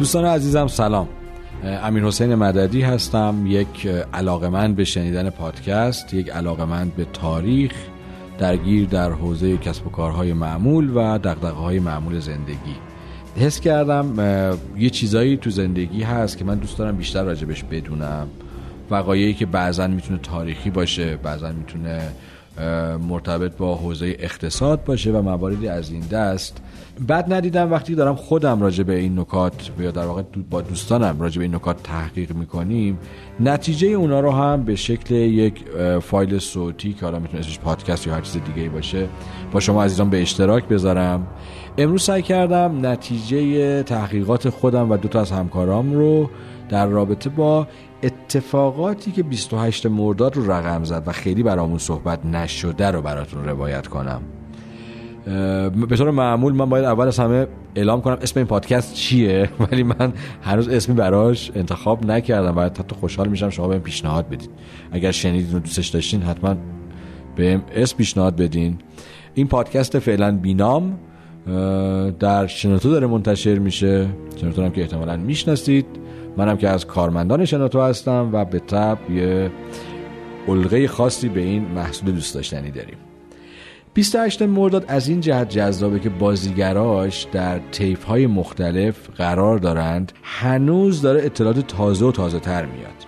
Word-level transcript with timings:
دوستان 0.00 0.24
عزیزم 0.24 0.66
سلام. 0.66 1.08
امیر 1.64 2.04
حسین 2.04 2.34
مددی 2.34 2.82
هستم 2.82 3.44
یک 3.46 3.86
علاقمند 4.14 4.76
به 4.76 4.84
شنیدن 4.84 5.30
پادکست 5.30 6.14
یک 6.14 6.30
علاقمند 6.30 6.96
به 6.96 7.06
تاریخ 7.12 7.72
درگیر 8.38 8.88
در 8.88 9.10
حوزه 9.10 9.56
کسب 9.56 9.86
و 9.86 9.90
کارهای 9.90 10.32
معمول 10.32 10.90
و 10.96 11.18
دقدقه 11.18 11.48
های 11.48 11.78
معمول 11.78 12.18
زندگی. 12.18 12.76
حس 13.36 13.60
کردم 13.60 14.14
یه 14.76 14.90
چیزایی 14.90 15.36
تو 15.36 15.50
زندگی 15.50 16.02
هست 16.02 16.38
که 16.38 16.44
من 16.44 16.58
دوست 16.58 16.78
دارم 16.78 16.96
بیشتر 16.96 17.24
راجبش 17.24 17.64
بدونم. 17.64 18.28
وقایعی 18.90 19.34
که 19.34 19.46
بعضا 19.46 19.86
می‌تونه 19.86 20.18
تاریخی 20.18 20.70
باشه 20.70 21.16
بعضا 21.16 21.52
می‌تونه 21.52 22.00
مرتبط 23.08 23.56
با 23.56 23.74
حوزه 23.74 24.16
اقتصاد 24.18 24.84
باشه 24.84 25.10
و 25.12 25.22
مواردی 25.22 25.68
از 25.68 25.90
این 25.90 26.00
دست 26.00 26.60
بعد 27.06 27.32
ندیدم 27.32 27.72
وقتی 27.72 27.94
دارم 27.94 28.14
خودم 28.14 28.60
راجع 28.60 28.84
به 28.84 28.98
این 28.98 29.18
نکات 29.18 29.70
یا 29.78 29.90
در 29.90 30.06
واقع 30.06 30.22
با 30.50 30.60
دوستانم 30.60 31.20
راجع 31.20 31.38
به 31.38 31.44
این 31.44 31.54
نکات 31.54 31.82
تحقیق 31.82 32.32
می‌کنیم 32.32 32.98
نتیجه 33.40 33.88
اونا 33.88 34.20
رو 34.20 34.30
هم 34.30 34.62
به 34.64 34.76
شکل 34.76 35.14
یک 35.14 35.64
فایل 36.02 36.38
صوتی 36.38 36.92
که 36.92 37.06
حالا 37.06 37.18
می‌تونه 37.18 37.40
اسمش 37.40 37.58
پادکست 37.58 38.06
یا 38.06 38.14
هر 38.14 38.20
چیز 38.20 38.42
دیگه 38.54 38.68
باشه 38.68 39.08
با 39.52 39.60
شما 39.60 39.84
عزیزان 39.84 40.10
به 40.10 40.22
اشتراک 40.22 40.68
بذارم. 40.68 41.26
امروز 41.78 42.02
سعی 42.02 42.22
کردم 42.22 42.86
نتیجه 42.86 43.82
تحقیقات 43.82 44.48
خودم 44.48 44.90
و 44.90 44.96
دو 44.96 45.08
تا 45.08 45.20
از 45.20 45.30
همکارام 45.30 45.92
رو 45.92 46.30
در 46.68 46.86
رابطه 46.86 47.30
با 47.30 47.66
اتفاقاتی 48.02 49.12
که 49.12 49.22
28 49.22 49.86
مرداد 49.86 50.36
رو 50.36 50.52
رقم 50.52 50.84
زد 50.84 51.02
و 51.06 51.12
خیلی 51.12 51.42
برامون 51.42 51.78
صحبت 51.78 52.26
نشده 52.26 52.90
رو 52.90 53.02
براتون 53.02 53.44
روایت 53.44 53.86
کنم. 53.86 54.22
به 55.88 55.96
طور 55.96 56.10
معمول 56.10 56.52
من 56.52 56.68
باید 56.68 56.84
اول 56.84 57.06
از 57.06 57.18
همه 57.18 57.46
اعلام 57.74 58.00
کنم 58.00 58.18
اسم 58.22 58.40
این 58.40 58.46
پادکست 58.46 58.94
چیه؟ 58.94 59.48
ولی 59.70 59.82
من 59.82 60.12
هنوز 60.42 60.68
اسمی 60.68 60.94
براش 60.94 61.50
انتخاب 61.54 62.06
نکردم. 62.06 62.56
و 62.56 62.60
حتی 62.60 62.94
خوشحال 63.00 63.28
میشم 63.28 63.50
شما 63.50 63.68
بهم 63.68 63.80
پیشنهاد 63.80 64.28
بدید 64.28 64.50
اگر 64.92 65.10
شنیدین 65.10 65.56
و 65.56 65.58
دوستش 65.58 65.88
داشتین 65.88 66.22
حتما 66.22 66.56
بهم 67.36 67.62
اسم 67.74 67.96
پیشنهاد 67.96 68.36
بدین. 68.36 68.78
این 69.34 69.48
پادکست 69.48 69.98
فعلا 69.98 70.36
بینام 70.36 70.98
در 72.18 72.46
شنوتو 72.46 72.90
داره 72.90 73.06
منتشر 73.06 73.58
میشه. 73.58 74.06
شنوتو 74.40 74.62
هم 74.62 74.70
که 74.70 74.80
احتمالا 74.80 75.16
می‌شناسید. 75.16 75.86
منم 76.36 76.56
که 76.56 76.68
از 76.68 76.86
کارمندان 76.86 77.44
شنوتو 77.44 77.80
هستم 77.80 78.30
و 78.32 78.44
به 78.44 78.58
طب 78.58 78.98
یه 79.10 79.50
علقه 80.48 80.88
خاصی 80.88 81.28
به 81.28 81.40
این 81.40 81.62
محصول 81.62 82.12
دوست 82.12 82.34
داشتنی 82.34 82.70
داریم. 82.70 83.09
28 84.00 84.42
مرداد 84.42 84.84
از 84.88 85.08
این 85.08 85.20
جهت 85.20 85.48
جذابه 85.48 86.00
که 86.00 86.08
بازیگراش 86.08 87.26
در 87.32 87.60
تیف 87.72 88.04
های 88.04 88.26
مختلف 88.26 89.10
قرار 89.16 89.58
دارند. 89.58 90.12
هنوز 90.22 91.02
داره 91.02 91.24
اطلاعات 91.24 91.66
تازه 91.66 92.06
و 92.06 92.12
تازه 92.12 92.40
تر 92.40 92.66
میاد. 92.66 93.06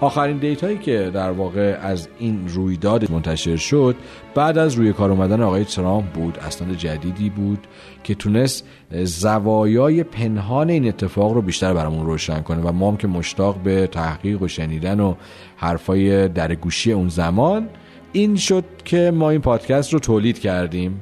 آخرین 0.00 0.38
دیتایی 0.38 0.78
که 0.78 1.10
در 1.14 1.30
واقع 1.30 1.78
از 1.82 2.08
این 2.18 2.48
رویداد 2.48 3.10
منتشر 3.10 3.56
شد 3.56 3.96
بعد 4.34 4.58
از 4.58 4.74
روی 4.74 4.92
کار 4.92 5.10
اومدن 5.10 5.42
آقای 5.42 5.64
ترامپ 5.64 6.06
بود 6.06 6.38
اسناد 6.38 6.76
جدیدی 6.76 7.30
بود 7.30 7.66
که 8.04 8.14
تونست 8.14 8.64
زوایای 9.04 10.02
پنهان 10.04 10.70
این 10.70 10.88
اتفاق 10.88 11.32
رو 11.32 11.42
بیشتر 11.42 11.74
برامون 11.74 12.06
روشن 12.06 12.40
کنه 12.42 12.62
و 12.62 12.72
ما 12.72 12.90
هم 12.90 12.96
که 12.96 13.08
مشتاق 13.08 13.56
به 13.56 13.86
تحقیق 13.86 14.42
و 14.42 14.48
شنیدن 14.48 15.00
و 15.00 15.14
حرفای 15.56 16.28
در 16.28 16.54
گوشی 16.54 16.92
اون 16.92 17.08
زمان 17.08 17.68
این 18.12 18.36
شد 18.36 18.64
که 18.84 19.10
ما 19.10 19.30
این 19.30 19.40
پادکست 19.40 19.92
رو 19.92 19.98
تولید 19.98 20.38
کردیم. 20.38 21.00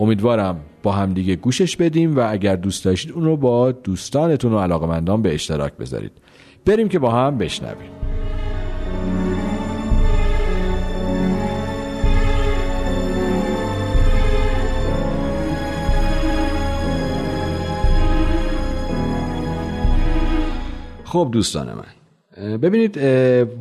امیدوارم 0.00 0.60
با 0.82 0.92
هم 0.92 1.14
دیگه 1.14 1.36
گوشش 1.36 1.76
بدیم 1.76 2.16
و 2.16 2.30
اگر 2.30 2.56
دوست 2.56 2.84
داشتید 2.84 3.12
اون 3.12 3.24
رو 3.24 3.36
با 3.36 3.72
دوستانتون 3.72 4.52
و 4.52 4.58
علاقمندان 4.58 5.22
به 5.22 5.34
اشتراک 5.34 5.72
بذارید. 5.72 6.12
بریم 6.64 6.88
که 6.88 6.98
با 6.98 7.10
هم 7.10 7.38
بشنویم. 7.38 7.90
خب 21.04 21.28
دوستان 21.32 21.66
من 21.66 22.05
ببینید 22.36 22.98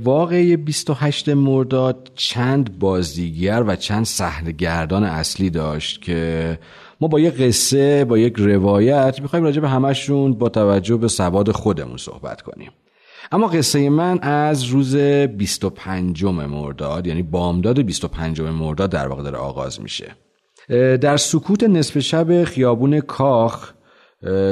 واقعی 0.03 0.57
28 0.57 1.29
مرداد 1.29 2.11
چند 2.15 2.79
بازیگر 2.79 3.63
و 3.67 3.75
چند 3.75 4.07
گردان 4.57 5.03
اصلی 5.03 5.49
داشت 5.49 6.01
که 6.01 6.59
ما 7.01 7.07
با 7.07 7.19
یک 7.19 7.33
قصه 7.33 8.05
با 8.05 8.17
یک 8.17 8.33
روایت 8.37 9.21
می‌خوایم 9.21 9.45
راجع 9.45 9.61
به 9.61 9.69
همشون 9.69 10.33
با 10.33 10.49
توجه 10.49 10.97
به 10.97 11.07
سواد 11.07 11.51
خودمون 11.51 11.97
صحبت 11.97 12.41
کنیم. 12.41 12.71
اما 13.31 13.47
قصه 13.47 13.89
من 13.89 14.19
از 14.19 14.63
روز 14.63 14.95
25 14.95 16.23
مرداد 16.23 17.07
یعنی 17.07 17.23
بامداد 17.23 17.79
25 17.79 18.41
مرداد 18.41 18.89
در 18.91 19.07
واقع 19.07 19.23
داره 19.23 19.37
آغاز 19.37 19.81
میشه. 19.81 20.15
در 21.01 21.17
سکوت 21.17 21.63
نصف 21.63 21.99
شب 21.99 22.43
خیابون 22.43 22.99
کاخ 22.99 23.71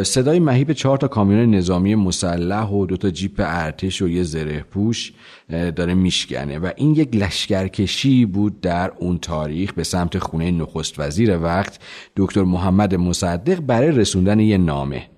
صدای 0.03 0.39
مهیب 0.39 0.73
چهار 0.73 0.97
تا 0.97 1.07
کامیون 1.07 1.56
نظامی 1.56 1.95
مسلح 1.95 2.69
و 2.69 2.85
دو 2.85 2.97
تا 2.97 3.09
جیپ 3.09 3.35
ارتش 3.45 4.01
و 4.01 4.07
یه 4.07 4.23
زره 4.23 4.59
پوش 4.59 5.13
داره 5.50 5.94
میشکنه 5.94 6.59
و 6.59 6.72
این 6.75 6.95
یک 6.95 7.16
لشکرکشی 7.16 8.25
بود 8.25 8.62
در 8.62 8.91
اون 9.00 9.17
تاریخ 9.17 9.73
به 9.73 9.83
سمت 9.83 10.19
خونه 10.19 10.51
نخست 10.51 11.00
وزیر 11.00 11.38
وقت 11.38 11.79
دکتر 12.16 12.44
محمد 12.44 12.95
مصدق 12.95 13.59
برای 13.59 13.91
رسوندن 13.91 14.39
یه 14.39 14.57
نامه. 14.57 15.09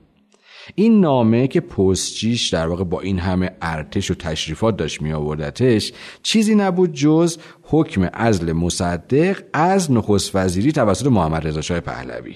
این 0.75 0.99
نامه 0.99 1.47
که 1.47 1.61
پستچیش 1.61 2.49
در 2.49 2.67
واقع 2.67 2.83
با 2.83 3.01
این 3.01 3.19
همه 3.19 3.51
ارتش 3.61 4.11
و 4.11 4.13
تشریفات 4.13 4.77
داشت 4.77 5.01
می 5.01 5.13
آوردتش 5.13 5.94
چیزی 6.23 6.55
نبود 6.55 6.94
جز 6.94 7.38
حکم 7.63 8.09
ازل 8.13 8.51
مصدق 8.51 9.44
از 9.53 9.91
نخست 9.91 10.35
وزیری 10.35 10.71
توسط 10.71 11.07
محمد 11.07 11.47
رضا 11.47 11.61
شاه 11.61 11.79
پهلوی. 11.79 12.35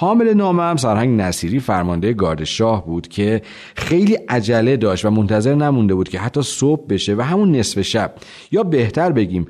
حامل 0.00 0.34
نامه 0.34 0.62
هم 0.62 0.76
سرهنگ 0.76 1.20
نصیری 1.20 1.60
فرمانده 1.60 2.12
گارد 2.12 2.44
شاه 2.44 2.86
بود 2.86 3.08
که 3.08 3.42
خیلی 3.74 4.14
عجله 4.14 4.76
داشت 4.76 5.04
و 5.04 5.10
منتظر 5.10 5.54
نمونده 5.54 5.94
بود 5.94 6.08
که 6.08 6.18
حتی 6.18 6.42
صبح 6.42 6.86
بشه 6.88 7.14
و 7.14 7.20
همون 7.20 7.56
نصف 7.56 7.82
شب. 7.82 8.14
یا 8.52 8.62
بهتر 8.62 9.12
بگیم 9.12 9.46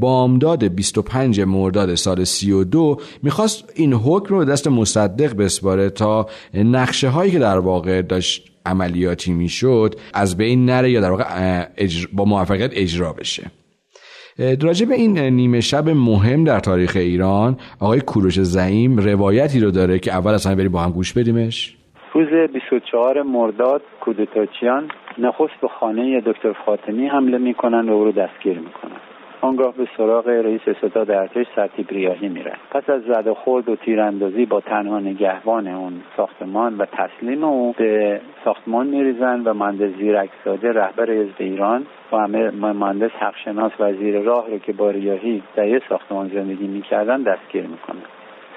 بامداد 0.00 0.64
25 0.64 1.40
مرداد 1.40 1.94
سال 1.94 2.24
32 2.24 3.00
می‌خواست 3.22 3.64
این 3.74 3.92
حکم 3.92 4.34
رو 4.34 4.44
دست 4.44 4.68
مصدق 4.68 5.36
بسپاره 5.36 5.90
تا 5.90 6.26
نقشه 6.54 7.08
هایی 7.08 7.32
که 7.32 7.38
در 7.38 7.58
واقع 7.58 8.02
داشت 8.02 8.50
عملیاتی 8.66 9.32
می‌شد 9.32 9.94
از 10.14 10.36
بین 10.36 10.66
نره 10.66 10.90
یا 10.90 11.00
در 11.00 11.10
واقع 11.10 11.66
با 12.12 12.24
موفقیت 12.24 12.70
اجرا 12.74 13.12
بشه. 13.12 13.50
راجع 14.38 14.86
به 14.86 14.94
این 14.94 15.18
نیمه 15.18 15.60
شب 15.60 15.88
مهم 15.88 16.44
در 16.44 16.60
تاریخ 16.60 16.96
ایران 16.96 17.56
آقای 17.80 18.00
کوروش 18.00 18.40
زعیم 18.40 18.96
روایتی 18.98 19.60
رو 19.60 19.70
داره 19.70 19.98
که 19.98 20.12
اول 20.12 20.38
همه 20.46 20.54
بریم 20.54 20.72
با 20.72 20.80
هم 20.80 20.90
گوش 20.90 21.12
بدیمش. 21.12 21.76
روز 22.12 22.28
24 22.52 23.22
مرداد 23.22 23.82
کودتاچیان 24.00 24.90
نخست 25.18 25.60
به 25.62 25.68
خانه 25.80 26.22
دکتر 26.26 26.52
فاطمی 26.66 27.06
حمله 27.06 27.38
می‌کنن 27.38 27.88
و 27.88 27.92
او 27.92 28.04
رو 28.04 28.12
دستگیر 28.12 28.58
می‌کنن. 28.58 29.00
آنگاه 29.46 29.74
به 29.76 29.88
سراغ 29.96 30.28
رئیس 30.28 30.60
ستاد 30.84 31.10
ارتش 31.10 31.46
سرتیب 31.56 31.90
ریاهی 31.90 32.28
میره 32.28 32.52
پس 32.70 32.90
از 32.90 33.02
زد 33.02 33.32
خورد 33.32 33.68
و 33.68 33.76
تیراندازی 33.76 34.46
با 34.46 34.60
تنها 34.60 34.98
نگهبان 34.98 35.68
اون 35.68 35.92
ساختمان 36.16 36.76
و 36.76 36.86
تسلیم 36.86 37.44
او 37.44 37.72
به 37.78 38.20
ساختمان 38.44 38.86
میریزن 38.86 39.40
و 39.40 39.54
مهندس 39.54 39.96
زیرکزاده 39.98 40.72
رهبر 40.72 41.10
حزب 41.10 41.34
ایران 41.38 41.86
و 42.12 42.28
مهندس 42.72 43.10
حقشناس 43.10 43.72
وزیر 43.80 44.20
راه 44.20 44.50
رو 44.50 44.58
که 44.58 44.72
با 44.72 44.90
ریاهی 44.90 45.42
در 45.56 45.68
یه 45.68 45.82
ساختمان 45.88 46.28
زندگی 46.28 46.66
می‌کردن 46.66 47.22
دستگیر 47.22 47.62
می‌کنن 47.62 48.02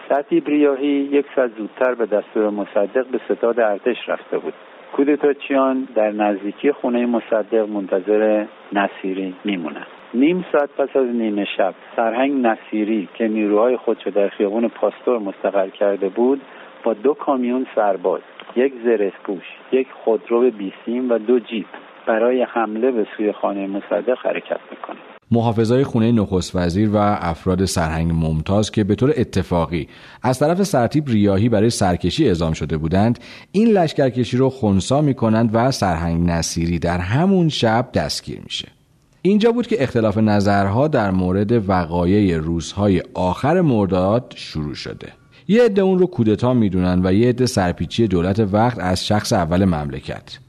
سرتیب 0.09 0.47
ریاهی 0.47 0.88
یک 0.88 1.25
ساعت 1.35 1.51
زودتر 1.57 1.94
به 1.94 2.06
دستور 2.06 2.50
مصدق 2.50 3.06
به 3.07 3.19
ستاد 3.30 3.59
ارتش 3.59 4.09
رفته 4.09 4.38
بود. 4.38 4.53
کودتاچیان 4.94 5.88
در 5.95 6.12
نزدیکی 6.12 6.71
خونه 6.71 7.06
مصدق 7.06 7.69
منتظر 7.69 8.45
نصیری 8.74 9.35
میمونن 9.45 9.85
نیم 10.13 10.45
ساعت 10.51 10.69
پس 10.69 10.95
از 10.95 11.07
نیمه 11.07 11.45
شب 11.57 11.75
سرهنگ 11.95 12.45
نصیری 12.45 13.09
که 13.17 13.27
نیروهای 13.27 13.77
خودش 13.77 14.07
در 14.07 14.29
خیابون 14.29 14.67
پاستور 14.67 15.19
مستقر 15.19 15.69
کرده 15.69 16.09
بود 16.09 16.41
با 16.83 16.94
دو 16.94 17.13
کامیون 17.13 17.65
سرباز 17.75 18.21
یک 18.56 18.73
زرسپوش 18.85 19.44
یک 19.71 19.88
خودرو 20.03 20.51
بیسیم 20.51 21.11
و 21.11 21.17
دو 21.17 21.39
جیپ 21.39 21.65
برای 22.07 22.41
حمله 22.41 22.91
به 22.91 23.07
سوی 23.17 23.31
خانه 23.31 23.67
مصدق 23.67 24.17
حرکت 24.23 24.59
می‌کنه. 24.71 24.97
محافظای 25.31 25.83
خونه 25.83 26.11
نخست 26.11 26.56
وزیر 26.56 26.89
و 26.89 26.97
افراد 27.21 27.65
سرهنگ 27.65 28.11
ممتاز 28.11 28.71
که 28.71 28.83
به 28.83 28.95
طور 28.95 29.09
اتفاقی 29.17 29.88
از 30.23 30.39
طرف 30.39 30.63
سرتیب 30.63 31.03
ریاهی 31.07 31.50
برای 31.50 31.69
سرکشی 31.69 32.27
اعزام 32.27 32.53
شده 32.53 32.77
بودند 32.77 33.19
این 33.51 33.67
لشکرکشی 33.67 34.38
رو 34.38 34.50
خونسا 34.50 35.01
می 35.01 35.13
کنند 35.13 35.50
و 35.53 35.71
سرهنگ 35.71 36.29
نصیری 36.29 36.79
در 36.79 36.97
همون 36.97 37.50
شب 37.50 37.85
دستگیر 37.95 38.39
میشه. 38.44 38.79
اینجا 39.30 39.52
بود 39.52 39.68
که 39.68 39.84
اختلاف 39.84 40.18
نظرها 40.18 40.88
در 40.88 41.12
مورد 41.12 41.70
وقایع 41.70 42.38
روزهای 42.38 43.04
آخر 43.14 43.62
مرداد 43.62 44.34
شروع 44.36 44.76
شده. 44.76 45.08
یه 45.48 45.64
عده 45.64 45.81
اون 45.81 46.00
رو 46.00 46.06
کودتا 46.06 46.54
می‌دونن 46.54 47.02
و 47.04 47.14
یه 47.14 47.30
عده 47.30 47.46
سرپیچی 47.46 48.08
دولت 48.08 48.40
وقت 48.40 48.80
از 48.80 49.08
شخص 49.08 49.34
اول 49.34 49.66
مملکت. 49.66 50.40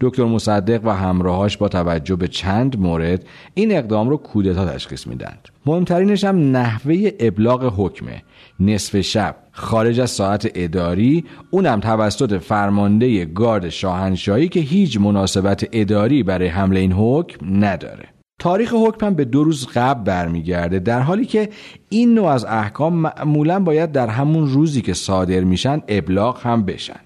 دکتر 0.00 0.24
مصدق 0.24 0.80
و 0.84 0.90
همراهاش 0.90 1.56
با 1.56 1.68
توجه 1.68 2.16
به 2.16 2.28
چند 2.28 2.80
مورد 2.80 3.24
این 3.54 3.76
اقدام 3.76 4.08
رو 4.08 4.16
کودتا 4.16 4.66
تشخیص 4.66 5.06
میدند 5.06 5.48
مهمترینش 5.66 6.24
هم 6.24 6.56
نحوه 6.56 7.10
ابلاغ 7.20 7.72
حکمه. 7.76 8.22
نصف 8.60 9.00
شب 9.00 9.36
خارج 9.52 10.00
از 10.00 10.10
ساعت 10.10 10.50
اداری 10.54 11.24
اونم 11.50 11.80
توسط 11.80 12.38
فرمانده 12.38 13.24
گارد 13.24 13.68
شاهنشاهی 13.68 14.48
که 14.48 14.60
هیچ 14.60 15.00
مناسبت 15.00 15.68
اداری 15.72 16.22
برای 16.22 16.48
حمله 16.48 16.80
این 16.80 16.92
حکم 16.92 17.64
نداره. 17.64 18.15
تاریخ 18.38 18.74
حکم 18.74 19.14
به 19.14 19.24
دو 19.24 19.44
روز 19.44 19.66
قبل 19.66 20.04
برمیگرده 20.04 20.78
در 20.78 21.00
حالی 21.00 21.24
که 21.24 21.48
این 21.88 22.14
نوع 22.14 22.26
از 22.26 22.44
احکام 22.44 22.94
معمولا 22.94 23.60
باید 23.60 23.92
در 23.92 24.08
همون 24.08 24.48
روزی 24.48 24.82
که 24.82 24.94
صادر 24.94 25.40
میشن 25.40 25.82
ابلاغ 25.88 26.40
هم 26.40 26.64
بشن. 26.64 27.00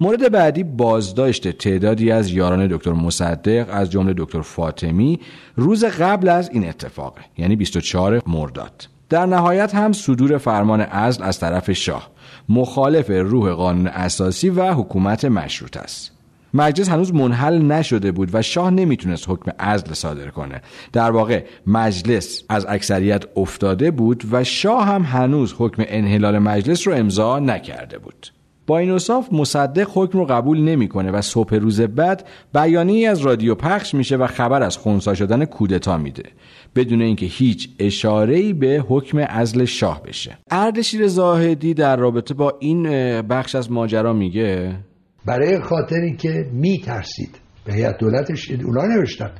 مورد 0.00 0.32
بعدی 0.32 0.64
بازداشت 0.64 1.48
تعدادی 1.48 2.10
از 2.10 2.30
یاران 2.30 2.66
دکتر 2.66 2.92
مصدق 2.92 3.68
از 3.70 3.90
جمله 3.90 4.14
دکتر 4.16 4.40
فاطمی 4.40 5.20
روز 5.56 5.84
قبل 5.84 6.28
از 6.28 6.50
این 6.50 6.68
اتفاقه 6.68 7.20
یعنی 7.38 7.56
24 7.56 8.22
مرداد. 8.26 8.88
در 9.08 9.26
نهایت 9.26 9.74
هم 9.74 9.92
صدور 9.92 10.38
فرمان 10.38 10.80
عزل 10.80 11.22
از 11.22 11.40
طرف 11.40 11.72
شاه 11.72 12.10
مخالف 12.48 13.10
روح 13.10 13.52
قانون 13.52 13.86
اساسی 13.86 14.50
و 14.50 14.72
حکومت 14.72 15.24
مشروط 15.24 15.76
است. 15.76 16.13
مجلس 16.54 16.88
هنوز 16.88 17.14
منحل 17.14 17.62
نشده 17.62 18.12
بود 18.12 18.30
و 18.32 18.42
شاه 18.42 18.70
نمی‌تونست 18.70 19.28
حکم 19.28 19.50
عزل 19.58 19.92
صادر 19.92 20.28
کنه. 20.28 20.62
در 20.92 21.10
واقع 21.10 21.44
مجلس 21.66 22.42
از 22.48 22.66
اکثریت 22.68 23.24
افتاده 23.36 23.90
بود 23.90 24.24
و 24.32 24.44
شاه 24.44 24.86
هم 24.86 25.02
هنوز 25.02 25.54
حکم 25.58 25.82
انحلال 25.86 26.38
مجلس 26.38 26.88
رو 26.88 26.94
امضا 26.94 27.38
نکرده 27.38 27.98
بود. 27.98 28.26
با 28.66 28.78
این 28.78 28.90
اصاف 28.90 29.32
مصدق 29.32 29.90
حکم 29.94 30.18
رو 30.18 30.24
قبول 30.24 30.60
نمی‌کنه 30.60 31.10
و 31.10 31.22
صبح 31.22 31.54
روز 31.54 31.80
بعد 31.80 32.28
بیانیه 32.54 33.08
از 33.08 33.20
رادیو 33.20 33.54
پخش 33.54 33.94
میشه 33.94 34.16
و 34.16 34.26
خبر 34.26 34.62
از 34.62 34.76
خونسا 34.76 35.14
شدن 35.14 35.44
کودتا 35.44 35.98
میده. 35.98 36.22
بدون 36.76 37.02
اینکه 37.02 37.26
هیچ 37.26 37.68
اشاره‌ای 37.78 38.52
به 38.52 38.84
حکم 38.88 39.24
ازل 39.28 39.64
شاه 39.64 40.02
بشه. 40.02 40.38
اردشیر 40.50 41.08
زاهدی 41.08 41.74
در 41.74 41.96
رابطه 41.96 42.34
با 42.34 42.56
این 42.60 42.82
بخش 43.22 43.54
از 43.54 43.72
ماجرا 43.72 44.12
میگه 44.12 44.74
برای 45.26 45.60
خاطر 45.60 46.00
اینکه 46.00 46.50
میترسید. 46.52 47.38
به 47.64 47.72
هیئت 47.72 47.98
دولتش 47.98 48.50
اونا 48.50 48.84
نوشتن. 48.84 49.30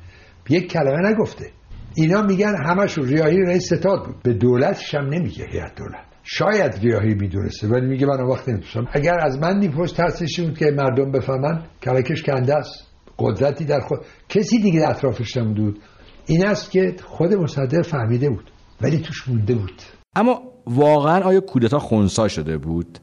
یک 0.48 0.72
کلمه 0.72 1.10
نگفته. 1.10 1.50
اینا 1.94 2.22
میگن 2.22 2.54
همش 2.66 2.98
ریاهی 2.98 3.42
رئیس 3.42 3.74
ستاد 3.74 4.06
بود. 4.06 4.22
به 4.22 4.32
دولتش 4.32 4.94
هم 4.94 5.04
نمیگه 5.04 5.46
هیئت 5.52 5.74
دولت. 5.76 6.04
شاید 6.22 6.74
ریاهی 6.82 7.14
می‌دونسته 7.14 7.68
ولی 7.68 7.86
میگه 7.86 8.06
من 8.06 8.20
وقت 8.20 8.48
نمی‌تونم 8.48 8.88
اگر 8.92 9.18
از 9.26 9.38
من 9.38 9.58
نیپوش 9.58 9.92
ترسشی 9.92 10.42
بود 10.42 10.58
که 10.58 10.66
مردم 10.66 11.12
بفهمن 11.12 11.62
کلکش 11.82 12.22
کنده 12.22 12.54
است. 12.54 12.86
قدرتی 13.18 13.64
در 13.64 13.80
خود 13.80 13.98
کسی 14.28 14.58
دیگه 14.58 14.88
اطرافش 14.88 15.36
نمود 15.36 15.78
این 16.26 16.46
است 16.46 16.70
که 16.70 16.96
خود 17.04 17.34
مصدر 17.34 17.82
فهمیده 17.82 18.30
بود 18.30 18.50
ولی 18.80 18.98
توش 18.98 19.28
مونده 19.28 19.54
بود. 19.54 19.82
اما 20.16 20.42
واقعا 20.66 21.20
آیا 21.20 21.40
کودتا 21.40 21.78
خونسا 21.78 22.28
شده 22.28 22.58
بود؟ 22.58 22.98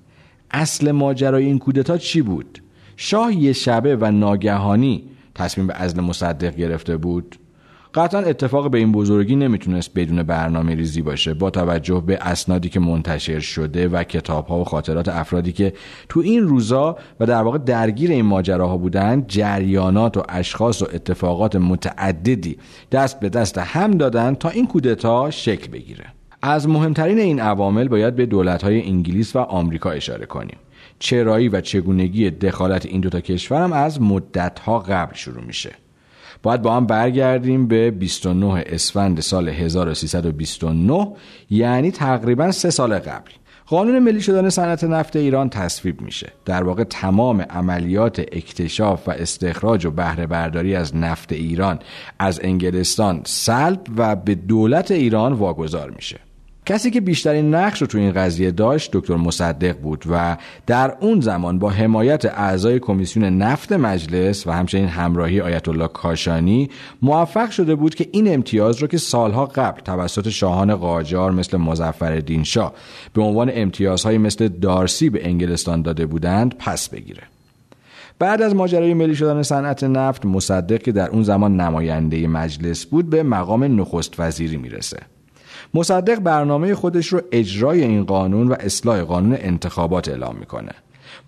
اصل 0.51 0.91
ماجرای 0.91 1.45
این 1.45 1.59
کودتا 1.59 1.97
چی 1.97 2.21
بود؟ 2.21 2.59
شاه 3.03 3.35
یه 3.35 3.53
شبه 3.53 3.95
و 3.95 4.11
ناگهانی 4.11 5.03
تصمیم 5.35 5.67
به 5.67 5.73
ازل 5.73 6.01
مصدق 6.01 6.55
گرفته 6.55 6.97
بود. 6.97 7.35
قطعا 7.93 8.21
اتفاق 8.21 8.71
به 8.71 8.77
این 8.77 8.91
بزرگی 8.91 9.35
نمی‌تونست 9.35 9.91
بدون 9.95 10.23
برنامه 10.23 10.75
ریزی 10.75 11.01
باشه. 11.01 11.33
با 11.33 11.49
توجه 11.49 12.03
به 12.05 12.17
اسنادی 12.21 12.69
که 12.69 12.79
منتشر 12.79 13.39
شده 13.39 13.87
و 13.87 14.03
کتاب 14.03 14.47
ها 14.47 14.59
و 14.59 14.63
خاطرات 14.63 15.09
افرادی 15.09 15.51
که 15.51 15.73
تو 16.09 16.19
این 16.19 16.43
روزا 16.43 16.97
و 17.19 17.25
در 17.25 17.41
واقع 17.41 17.57
درگیر 17.57 18.11
این 18.11 18.25
ماجراها 18.25 18.77
بودن 18.77 19.25
جریانات 19.27 20.17
و 20.17 20.23
اشخاص 20.29 20.81
و 20.81 20.85
اتفاقات 20.93 21.55
متعددی 21.55 22.57
دست 22.91 23.19
به 23.19 23.29
دست 23.29 23.57
هم 23.57 23.91
دادن 23.91 24.35
تا 24.35 24.49
این 24.49 24.67
کودتا 24.67 25.31
شکل 25.31 25.71
بگیره. 25.71 26.05
از 26.41 26.69
مهمترین 26.69 27.19
این 27.19 27.39
عوامل 27.39 27.87
باید 27.87 28.15
به 28.15 28.25
دولت‌های 28.25 28.81
انگلیس 28.81 29.35
و 29.35 29.39
آمریکا 29.39 29.91
اشاره 29.91 30.25
کنیم. 30.25 30.57
چرایی 31.01 31.49
و 31.49 31.61
چگونگی 31.61 32.29
دخالت 32.29 32.85
این 32.85 33.01
دوتا 33.01 33.21
کشور 33.21 33.63
هم 33.63 33.73
از 33.73 34.01
مدتها 34.01 34.79
قبل 34.79 35.15
شروع 35.15 35.43
میشه. 35.43 35.71
باید 36.43 36.61
با 36.61 36.75
هم 36.75 36.85
برگردیم 36.85 37.67
به 37.67 37.91
29 37.91 38.63
اسفند 38.65 39.19
سال 39.19 39.49
1329 39.49 41.07
یعنی 41.49 41.91
تقریبا 41.91 42.51
سه 42.51 42.69
سال 42.69 42.99
قبل. 42.99 43.31
قانون 43.65 43.99
ملی 43.99 44.21
شدن 44.21 44.49
صنعت 44.49 44.83
نفت 44.83 45.15
ایران 45.15 45.49
تصویب 45.49 46.01
میشه. 46.01 46.31
در 46.45 46.63
واقع 46.63 46.83
تمام 46.83 47.41
عملیات 47.41 48.19
اکتشاف 48.19 49.07
و 49.07 49.11
استخراج 49.11 49.85
و 49.85 49.91
بهره 49.91 50.27
برداری 50.27 50.75
از 50.75 50.95
نفت 50.95 51.31
ایران 51.31 51.79
از 52.19 52.39
انگلستان 52.43 53.21
سلب 53.25 53.81
و 53.97 54.15
به 54.15 54.35
دولت 54.35 54.91
ایران 54.91 55.33
واگذار 55.33 55.89
میشه. 55.89 56.19
کسی 56.71 56.91
که 56.91 57.01
بیشترین 57.01 57.55
نقش 57.55 57.81
رو 57.81 57.87
تو 57.87 57.97
این 57.97 58.11
قضیه 58.11 58.51
داشت 58.51 58.89
دکتر 58.93 59.15
مصدق 59.15 59.77
بود 59.77 60.03
و 60.11 60.37
در 60.67 60.95
اون 60.99 61.21
زمان 61.21 61.59
با 61.59 61.69
حمایت 61.69 62.25
اعضای 62.25 62.79
کمیسیون 62.79 63.25
نفت 63.25 63.71
مجلس 63.71 64.47
و 64.47 64.51
همچنین 64.51 64.87
همراهی 64.87 65.41
آیت 65.41 65.69
الله 65.69 65.87
کاشانی 65.87 66.69
موفق 67.01 67.49
شده 67.49 67.75
بود 67.75 67.95
که 67.95 68.09
این 68.11 68.33
امتیاز 68.33 68.77
رو 68.77 68.87
که 68.87 68.97
سالها 68.97 69.45
قبل 69.45 69.81
توسط 69.81 70.29
شاهان 70.29 70.75
قاجار 70.75 71.31
مثل 71.31 71.57
مظفرالدین 71.57 72.43
شاه 72.43 72.73
به 73.13 73.21
عنوان 73.21 73.51
امتیازهای 73.53 74.17
مثل 74.17 74.47
دارسی 74.47 75.09
به 75.09 75.27
انگلستان 75.27 75.81
داده 75.81 76.05
بودند 76.05 76.55
پس 76.57 76.89
بگیره. 76.89 77.23
بعد 78.19 78.41
از 78.41 78.55
ماجرای 78.55 78.93
ملی 78.93 79.15
شدن 79.15 79.43
صنعت 79.43 79.83
نفت 79.83 80.25
مصدق 80.25 80.81
که 80.81 80.91
در 80.91 81.09
اون 81.09 81.23
زمان 81.23 81.61
نماینده 81.61 82.27
مجلس 82.27 82.85
بود 82.85 83.09
به 83.09 83.23
مقام 83.23 83.81
نخست 83.81 84.19
وزیری 84.19 84.57
می‌رسه. 84.57 84.97
مصدق 85.73 86.19
برنامه 86.19 86.75
خودش 86.75 87.07
رو 87.07 87.21
اجرای 87.31 87.83
این 87.83 88.03
قانون 88.03 88.47
و 88.47 88.55
اصلاح 88.59 89.01
قانون 89.01 89.37
انتخابات 89.41 90.09
اعلام 90.09 90.35
می‌کنه. 90.39 90.71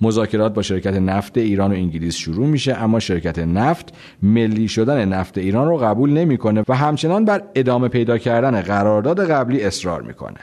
مذاکرات 0.01 0.53
با 0.53 0.61
شرکت 0.61 0.93
نفت 0.93 1.37
ایران 1.37 1.71
و 1.71 1.75
انگلیس 1.75 2.15
شروع 2.15 2.47
میشه 2.47 2.73
اما 2.83 2.99
شرکت 2.99 3.39
نفت 3.39 3.93
ملی 4.21 4.67
شدن 4.67 5.05
نفت 5.05 5.37
ایران 5.37 5.67
رو 5.67 5.77
قبول 5.77 6.09
نمی‌کنه 6.09 6.63
و 6.67 6.75
همچنان 6.75 7.25
بر 7.25 7.43
ادامه 7.55 7.87
پیدا 7.87 8.17
کردن 8.17 8.61
قرارداد 8.61 9.31
قبلی 9.31 9.63
اصرار 9.63 10.01
می‌کنه. 10.01 10.39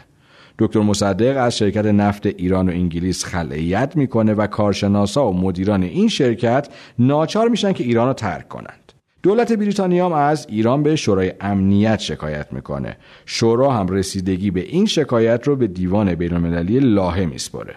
دکتر 0.58 0.81
مصدق 0.81 1.44
از 1.44 1.58
شرکت 1.58 1.86
نفت 1.86 2.27
ایران 2.27 2.69
و 2.69 2.72
انگلیس 2.72 3.24
خلعیت 3.24 3.93
می‌کنه 3.96 4.34
و 4.34 4.46
کارشناسا 4.46 5.31
و 5.31 5.41
مدیران 5.41 5.82
این 5.82 6.08
شرکت 6.08 6.69
ناچار 6.98 7.48
میشن 7.48 7.72
که 7.72 7.84
ایران 7.84 8.08
رو 8.08 8.15
ترک 8.15 8.48
کنن. 8.48 8.74
دولت 9.22 9.53
بریتانیا 9.53 10.06
هم 10.06 10.12
از 10.12 10.46
ایران 10.50 10.82
به 10.82 10.96
شورای 10.96 11.32
امنیت 11.41 11.98
شکایت 11.98 12.53
می‌کنه. 12.53 12.96
شورا 13.27 13.70
هم 13.72 13.89
رسیدگی 13.89 14.50
به 14.50 14.60
این 14.60 14.86
شکایت 14.86 15.48
رو 15.48 15.56
به 15.56 15.67
دیوان 15.67 16.15
بین 16.15 16.32
المللی 16.32 16.81
لاهه 16.81 17.24
میسپره 17.24 17.74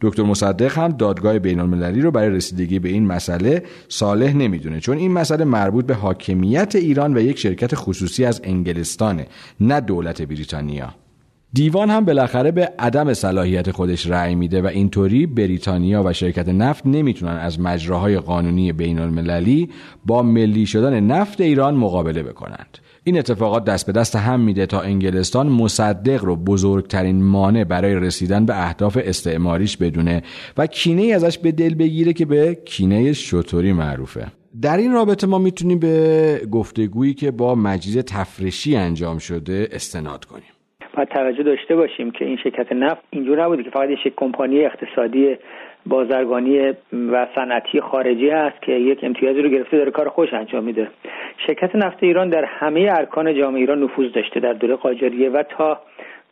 دکتر 0.00 0.22
مصدق 0.22 0.78
هم 0.78 0.88
دادگاه 0.88 1.38
بین 1.38 1.60
المللی 1.60 2.00
رو 2.00 2.10
برای 2.10 2.30
رسیدگی 2.30 2.78
به 2.78 2.88
این 2.88 3.06
مسئله 3.06 3.62
صالح 3.88 4.36
نمی‌دونه 4.36 4.80
چون 4.80 4.98
این 4.98 5.12
مسئله 5.12 5.44
مربوط 5.44 5.86
به 5.86 5.94
حاکمیت 5.94 6.76
ایران 6.76 7.16
و 7.16 7.20
یک 7.20 7.38
شرکت 7.38 7.74
خصوصی 7.74 8.24
از 8.24 8.40
انگلستانه 8.44 9.26
نه 9.60 9.80
دولت 9.80 10.22
بریتانیا. 10.22 10.94
دیوان 11.52 11.90
هم 11.90 12.04
بالاخره 12.04 12.50
به 12.50 12.72
عدم 12.78 13.14
صلاحیت 13.14 13.70
خودش 13.70 14.06
رأی 14.06 14.34
میده 14.34 14.62
و 14.62 14.66
اینطوری 14.66 15.26
بریتانیا 15.26 16.02
و 16.06 16.12
شرکت 16.12 16.48
نفت 16.48 16.86
نمی‌تونن 16.86 17.36
از 17.36 17.60
مجراهای 17.60 18.18
قانونی 18.18 18.72
بین 18.72 18.98
المللی 18.98 19.68
با 20.06 20.22
ملی 20.22 20.66
شدن 20.66 21.00
نفت 21.00 21.40
ایران 21.40 21.74
مقابله 21.74 22.22
بکنند. 22.22 22.78
این 23.04 23.18
اتفاقات 23.18 23.64
دست 23.64 23.86
به 23.86 23.92
دست 23.92 24.16
هم 24.16 24.40
میده 24.40 24.66
تا 24.66 24.80
انگلستان 24.80 25.48
مصدق 25.48 26.24
رو 26.24 26.36
بزرگترین 26.36 27.22
مانع 27.22 27.64
برای 27.64 27.94
رسیدن 27.94 28.46
به 28.46 28.66
اهداف 28.66 28.98
استعماریش 29.04 29.76
بدونه 29.76 30.22
و 30.56 30.66
کینه 30.66 31.02
ازش 31.02 31.38
به 31.38 31.52
دل 31.52 31.74
بگیره 31.74 32.12
که 32.12 32.24
به 32.24 32.58
کینه 32.64 33.12
شطوری 33.12 33.72
معروفه. 33.72 34.26
در 34.62 34.76
این 34.76 34.92
رابطه 34.92 35.26
ما 35.26 35.38
می‌تونیم 35.38 35.78
به 35.78 36.42
گفتگویی 36.50 37.14
که 37.14 37.30
با 37.30 37.54
مجید 37.54 38.00
تفرشی 38.00 38.76
انجام 38.76 39.18
شده 39.18 39.68
استناد 39.72 40.24
کنیم. 40.24 40.59
باید 40.94 41.08
توجه 41.08 41.42
داشته 41.42 41.76
باشیم 41.76 42.10
که 42.10 42.24
این 42.24 42.36
شرکت 42.36 42.72
نفت 42.72 43.00
اینجور 43.10 43.42
نبوده 43.42 43.62
که 43.62 43.70
فقط 43.70 43.90
یک 43.90 44.12
کمپانی 44.16 44.64
اقتصادی 44.64 45.36
بازرگانی 45.86 46.74
و 46.92 47.26
صنعتی 47.34 47.80
خارجی 47.80 48.30
هست 48.30 48.62
که 48.62 48.72
یک 48.72 48.98
امتیازی 49.02 49.42
رو 49.42 49.48
گرفته 49.48 49.76
داره 49.76 49.90
کار 49.90 50.08
خوش 50.08 50.34
انجام 50.34 50.64
میده. 50.64 50.88
شرکت 51.46 51.76
نفت 51.76 52.02
ایران 52.02 52.28
در 52.28 52.44
همه 52.44 52.88
ارکان 52.90 53.34
جامعه 53.34 53.60
ایران 53.60 53.82
نفوذ 53.82 54.12
داشته 54.12 54.40
در 54.40 54.52
دوره 54.52 54.76
قاجاریه 54.76 55.30
و 55.30 55.42
تا 55.42 55.80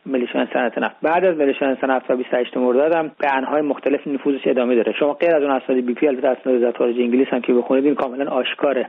ملیشیان 0.05 0.47
صنعت 0.53 0.77
نفت. 0.77 0.95
بعد 1.01 1.25
از 1.25 1.37
ملیشیان 1.37 1.77
صنعت 1.81 1.89
نفت 1.89 2.11
و 2.11 2.15
28 2.15 2.57
مرداد 2.57 2.93
هم 2.93 3.11
به 3.19 3.35
انهای 3.35 3.61
مختلف 3.61 4.07
نفوذش 4.07 4.47
ادامه 4.47 4.75
داره. 4.75 4.93
شما 4.99 5.13
غیر 5.13 5.35
از 5.35 5.43
اون 5.43 5.51
اسناد 5.51 5.79
بی 5.79 5.93
پی 5.93 6.07
البته 6.07 6.27
اسناد 6.27 6.55
وزارت 6.55 6.77
خارجه 6.77 7.01
انگلیس 7.01 7.27
هم 7.27 7.41
که 7.41 7.53
بخونید 7.53 7.85
این 7.85 7.95
کاملا 7.95 8.31
آشکاره 8.31 8.87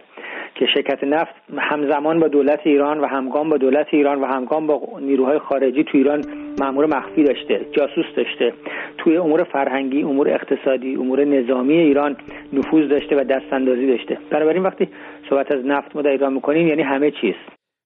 که 0.55 0.67
شرکت 0.67 1.05
نفت 1.05 1.35
همزمان 1.59 2.21
با 2.21 2.29
دولت 2.29 2.61
ایران 2.65 3.01
و 3.01 3.07
همگام 3.07 3.51
با 3.51 3.57
دولت 3.57 3.87
ایران 3.91 4.21
و 4.21 4.25
همگام 4.25 4.67
با 4.67 4.81
نیروهای 5.01 5.39
خارجی 5.39 5.85
تو 5.85 5.99
ایران 5.99 6.25
مامور 6.61 6.87
مخفی 6.87 7.25
داشته 7.25 7.67
جاسوس 7.73 8.07
داشته. 8.17 8.53
توی 8.99 9.17
امور 9.17 9.45
فرهنگی 9.45 10.03
امور 10.03 10.29
اقتصادی 10.29 10.95
امور 10.95 11.25
نظامی 11.25 11.75
ایران 11.75 12.17
نفوذ 12.53 12.89
داشته 12.89 13.17
و 13.17 13.25
دستاندازی 13.25 13.87
داشته. 13.87 14.19
بنابراین 14.31 14.63
وقتی 14.63 14.89
صحبت 15.31 15.53
از 15.53 15.67
نفت 15.67 15.97
ما 15.97 16.03
در 16.03 16.11
ایران 16.11 16.33
می‌کنیم 16.33 16.69
یعنی 16.69 16.83
همه 16.83 17.11
چیز. 17.11 17.35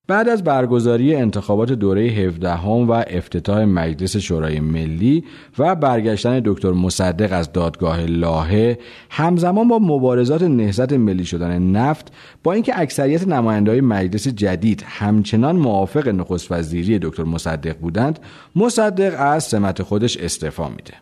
بعد 0.06 0.28
از 0.28 0.44
برگزاری 0.44 1.14
انتخابات 1.14 1.72
دوره 1.72 2.02
17 2.02 2.50
هم 2.50 2.90
و 2.90 2.92
افتتاح 3.06 3.64
مجلس 3.64 4.16
شورای 4.16 4.60
ملی 4.60 5.24
و 5.58 5.74
برگشتن 5.74 6.42
دکتر 6.44 6.70
مصدق 6.70 7.32
از 7.32 7.52
دادگاه 7.52 8.06
لاهه 8.06 8.78
همزمان 9.10 9.68
با 9.68 9.78
مبارزات 9.78 10.42
نهضت 10.42 10.92
ملی 10.92 11.24
شدن 11.24 11.62
نفت 11.62 12.12
با 12.42 12.52
اینکه 12.52 12.80
اکثریت 12.80 13.28
های 13.32 13.80
مجلس 13.80 14.28
جدید 14.28 14.84
همچنان 14.88 15.56
موافق 15.56 16.08
نخست 16.08 16.52
وزیری 16.52 16.98
دکتر 16.98 17.24
مصدق 17.24 17.78
بودند 17.78 18.18
مصدق 18.56 19.14
از 19.18 19.44
سمت 19.44 19.82
خودش 19.82 20.16
استعفا 20.16 20.68
میده. 20.68 20.94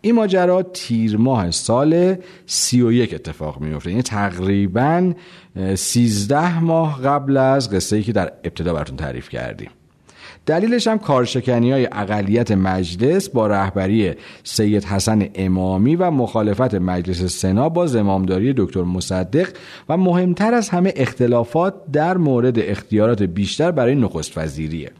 این 0.00 0.14
ماجرا 0.14 0.62
تیر 0.62 1.16
ماه 1.16 1.50
سال 1.50 2.16
سی 2.46 2.82
و 2.82 2.92
یک 2.92 3.14
اتفاق 3.14 3.60
میفته 3.60 3.90
یعنی 3.90 4.02
تقریبا 4.02 5.12
سیزده 5.74 6.60
ماه 6.60 7.02
قبل 7.02 7.36
از 7.36 7.70
قصه 7.70 7.96
ای 7.96 8.02
که 8.02 8.12
در 8.12 8.32
ابتدا 8.44 8.74
براتون 8.74 8.96
تعریف 8.96 9.28
کردیم. 9.28 9.70
دلیلش 10.46 10.88
هم 10.88 10.98
کارشکنی 10.98 11.72
های 11.72 11.88
اقلیت 11.92 12.50
مجلس 12.50 13.28
با 13.28 13.46
رهبری 13.46 14.14
سید 14.44 14.84
حسن 14.84 15.28
امامی 15.34 15.96
و 15.96 16.10
مخالفت 16.10 16.74
مجلس 16.74 17.22
سنا 17.22 17.68
با 17.68 17.86
زمامداری 17.86 18.54
دکتر 18.56 18.82
مصدق 18.82 19.48
و 19.88 19.96
مهمتر 19.96 20.54
از 20.54 20.68
همه 20.68 20.92
اختلافات 20.96 21.74
در 21.92 22.16
مورد 22.16 22.58
اختیارات 22.58 23.22
بیشتر 23.22 23.70
برای 23.70 23.94
نخست 23.94 24.38
وزیریه. 24.38 24.90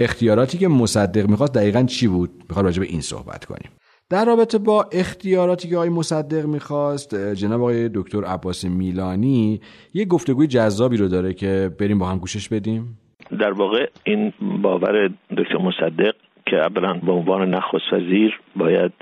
اختیاراتی 0.00 0.58
که 0.58 0.68
مصدق 0.68 1.26
می‌خواست 1.26 1.54
دقیقا 1.54 1.82
چی 1.82 2.08
بود؟ 2.08 2.30
می‌خواد 2.48 2.64
راجع 2.64 2.80
به 2.80 2.86
این 2.86 3.00
صحبت 3.00 3.44
کنیم. 3.44 3.70
در 4.12 4.24
رابطه 4.24 4.58
با 4.58 4.86
اختیاراتی 4.92 5.68
که 5.68 5.76
آقای 5.76 5.88
مصدق 5.88 6.46
می‌خواست 6.46 7.34
جناب 7.34 7.60
آقای 7.60 7.90
دکتر 7.94 8.24
عباس 8.24 8.64
میلانی 8.64 9.60
یه 9.94 10.04
گفتگوی 10.04 10.46
جذابی 10.46 10.96
رو 10.96 11.08
داره 11.08 11.34
که 11.34 11.70
بریم 11.80 11.98
با 11.98 12.06
هم 12.06 12.18
گوشش 12.18 12.48
بدیم. 12.48 12.98
در 13.38 13.52
واقع 13.52 13.86
این 14.04 14.32
باور 14.62 15.10
دکتر 15.36 15.58
مصدق 15.58 16.14
که 16.46 16.56
اولا 16.56 16.92
به 16.94 17.12
عنوان 17.12 17.54
نخست 17.54 17.92
وزیر 17.92 18.40
باید 18.56 18.92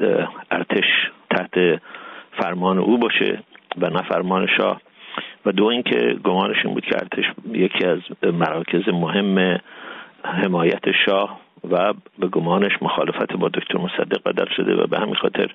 ارتش 0.51 0.89
تحت 1.31 1.81
فرمان 2.43 2.79
او 2.79 2.99
باشه 2.99 3.43
و 3.81 3.91
نه 3.91 4.03
فرمان 4.09 4.47
شاه. 4.57 4.81
و 5.47 5.53
دو 5.53 5.65
اینکه 5.65 6.17
گمانش 6.25 6.57
این 6.65 6.75
بود 6.75 6.85
که 6.85 6.97
ارتش 6.97 7.25
یکی 7.53 7.87
از 7.87 7.99
مراکز 8.33 8.89
مهم 8.89 9.59
حمایت 10.25 10.85
شاه 11.07 11.41
و 11.71 11.95
به 12.19 12.27
گمانش 12.27 12.73
مخالفت 12.83 13.33
با 13.33 13.49
دکتر 13.49 13.79
مصدق 13.79 14.23
بدل 14.27 14.47
شده 14.57 14.75
و 14.75 14.87
به 14.87 14.99
همین 14.99 15.15
خاطر 15.15 15.53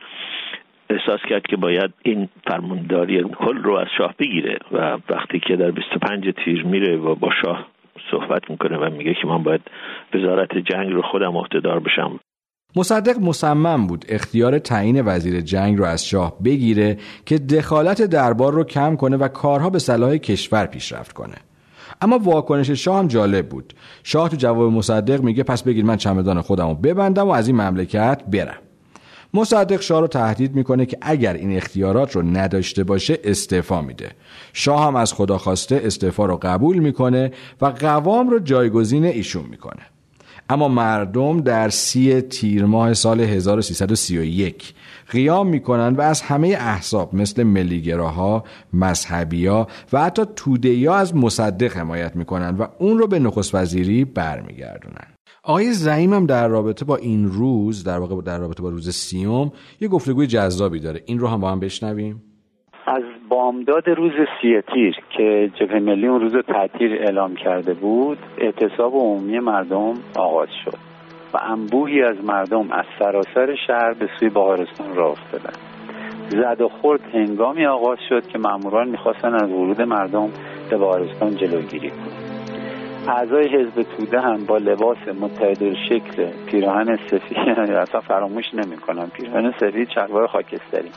احساس 0.90 1.20
کرد 1.30 1.48
که 1.48 1.58
باید 1.58 1.94
این 2.04 2.30
فرمانداری 2.48 3.24
کل 3.24 3.58
رو 3.58 3.76
از 3.76 3.88
شاه 3.98 4.16
بگیره 4.20 4.58
و 4.72 4.98
وقتی 5.10 5.40
که 5.40 5.56
در 5.56 5.72
25 5.72 6.34
تیر 6.46 6.66
میره 6.66 6.98
و 6.98 7.16
با 7.16 7.30
شاه 7.42 7.68
صحبت 8.12 8.50
می‌کنه 8.50 8.78
و 8.78 8.90
میگه 8.90 9.14
که 9.14 9.28
من 9.28 9.44
باید 9.44 9.62
وزارت 10.14 10.58
جنگ 10.58 10.92
رو 10.92 11.02
خودم 11.02 11.38
عهدهدار 11.38 11.80
بشم. 11.80 12.20
مصدق 12.76 13.20
مصمم 13.22 13.88
بود 13.88 14.06
اختیار 14.10 14.60
تعیین 14.60 15.02
وزیر 15.06 15.42
جنگ 15.42 15.78
رو 15.78 15.86
از 15.86 16.08
شاه 16.08 16.34
بگیره 16.46 16.98
که 17.26 17.38
دخالت 17.38 18.02
دربار 18.02 18.54
رو 18.54 18.64
کم 18.64 18.96
کنه 18.96 19.18
و 19.18 19.28
کارها 19.28 19.70
به 19.70 19.80
صلاح 19.80 20.18
کشور 20.18 20.66
پیشرفت 20.66 21.14
کنه. 21.14 21.36
اما 22.02 22.18
واکنش 22.18 22.70
شاه 22.70 23.00
هم 23.00 23.08
جالب 23.08 23.50
بود. 23.50 23.74
شاه 24.04 24.30
تو 24.30 24.36
جواب 24.36 24.72
مصدق 24.72 25.22
میگه 25.22 25.44
پس 25.44 25.64
بگیر 25.64 25.86
من 25.86 25.98
چمدان 25.98 26.42
خودم 26.42 26.68
رو 26.68 26.76
ببندم 26.76 27.28
و 27.28 27.32
از 27.32 27.48
این 27.48 27.56
مملکت 27.62 28.22
برم. 28.32 28.58
مصدق 29.34 29.82
شاه 29.82 30.02
رو 30.02 30.08
تهدید 30.08 30.56
می‌کنه 30.56 30.86
که 30.86 30.98
اگر 31.02 31.34
این 31.34 31.58
اختیارات 31.58 32.16
رو 32.16 32.22
نداشته 32.22 32.84
باشه 32.84 33.20
استعفا 33.24 33.82
میده. 33.82 34.12
شاه 34.54 34.88
هم 34.88 34.96
از 34.96 35.14
خدا 35.14 35.38
خواسته 35.38 35.82
استعفا 35.84 36.26
رو 36.26 36.40
قبول 36.42 36.78
می‌کنه 36.78 37.32
و 37.62 37.66
قوام 37.66 38.30
رو 38.30 38.40
جایگزین 38.40 39.06
ایشون 39.06 39.46
می‌کنه. 39.50 39.82
اما 40.50 40.68
مردم 40.68 41.42
در 41.42 41.70
سی 41.70 42.22
تیر 42.22 42.66
ماه 42.66 42.94
سال 42.94 43.22
1331 43.22 44.74
قیام 45.12 45.48
می‌کنند 45.48 46.00
و 46.00 46.02
از 46.02 46.22
همه 46.22 46.48
احزاب 46.48 47.16
مثل 47.16 47.44
ملیگراها، 47.44 48.44
مذهبیا 48.74 49.68
و 49.94 50.02
حتی 50.02 50.24
تودهیا 50.36 50.96
از 50.96 51.16
مصدق 51.16 51.78
حمایت 51.78 52.16
می‌کنند 52.16 52.60
و 52.60 52.68
اون 52.80 52.98
رو 52.98 53.08
به 53.08 53.20
نخست 53.20 53.56
وزیری 53.56 54.06
برمیگردونن. 54.06 55.08
آقای 55.44 55.74
زعیم 55.74 56.14
هم 56.14 56.26
در 56.26 56.48
رابطه 56.48 56.86
با 56.86 56.96
این 56.96 57.26
روز 57.26 57.84
در 57.84 58.00
واقع 58.00 58.22
در 58.22 58.40
رابطه 58.40 58.64
با 58.64 58.70
روز 58.70 58.90
سیوم 58.90 59.52
یه 59.82 59.88
گفتگوی 59.88 60.28
جذابی 60.28 60.80
داره. 60.80 61.02
این 61.06 61.20
رو 61.20 61.28
هم 61.28 61.42
با 61.42 61.52
هم 61.52 61.60
بشنویم. 61.60 62.24
از 62.88 63.04
بامداد 63.30 63.90
روز 63.90 64.12
سی 64.12 64.62
تیر 64.74 64.96
که 65.18 65.52
جبهه 65.60 65.80
ملی 65.80 66.08
اون 66.08 66.22
روز 66.22 66.34
تعطیل 66.48 66.92
اعلام 66.92 67.36
کرده 67.36 67.74
بود 67.74 68.18
اعتصاب 68.38 68.94
عمومی 68.94 69.40
مردم 69.40 69.94
آغاز 70.16 70.50
شد. 70.66 70.95
و 71.34 71.38
انبوهی 71.38 72.04
از 72.04 72.26
مردم 72.26 72.72
از 72.72 72.86
سراسر 73.00 73.56
شهر 73.68 73.94
به 73.94 74.10
سوی 74.20 74.30
بهارستان 74.30 74.96
راه 74.96 75.12
افتادن. 75.12 75.54
زد 76.30 76.62
و 76.62 76.70
خورد 76.70 77.02
هنگامی 77.14 77.66
آغاز 77.66 77.98
شد 78.10 78.28
که 78.28 78.38
ماموران 78.38 78.90
می‌خواستن 78.90 79.34
از 79.34 79.52
ورود 79.52 79.82
مردم 79.82 80.30
به 80.70 80.78
بهارستان 80.78 81.36
جلوگیری 81.36 81.90
کنند. 81.90 82.36
اعضای 83.08 83.48
حزب 83.48 83.82
توده 83.82 84.20
هم 84.20 84.46
با 84.46 84.58
لباس 84.58 84.98
متحد 85.22 85.74
شکل 85.90 86.32
پیراهن 86.46 86.96
سفید 86.96 87.38
اصلا 87.60 88.02
فراموش 88.02 88.54
نمی‌کنم 88.54 89.10
پیراهن 89.14 89.54
سفید 89.60 89.88
چلوار 89.88 90.28
خاکستری. 90.28 90.92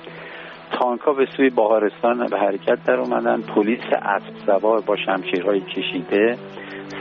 تانکا 0.73 1.13
به 1.13 1.27
سوی 1.37 1.51
بهارستان 1.51 2.27
به 2.31 2.39
حرکت 2.39 2.85
در 2.87 3.01
اومدن. 3.01 3.43
پلیس 3.43 3.81
اسب 4.03 4.47
سوار 4.47 4.81
با 4.87 4.97
شمشیرهای 4.97 5.61
کشیده 5.61 6.37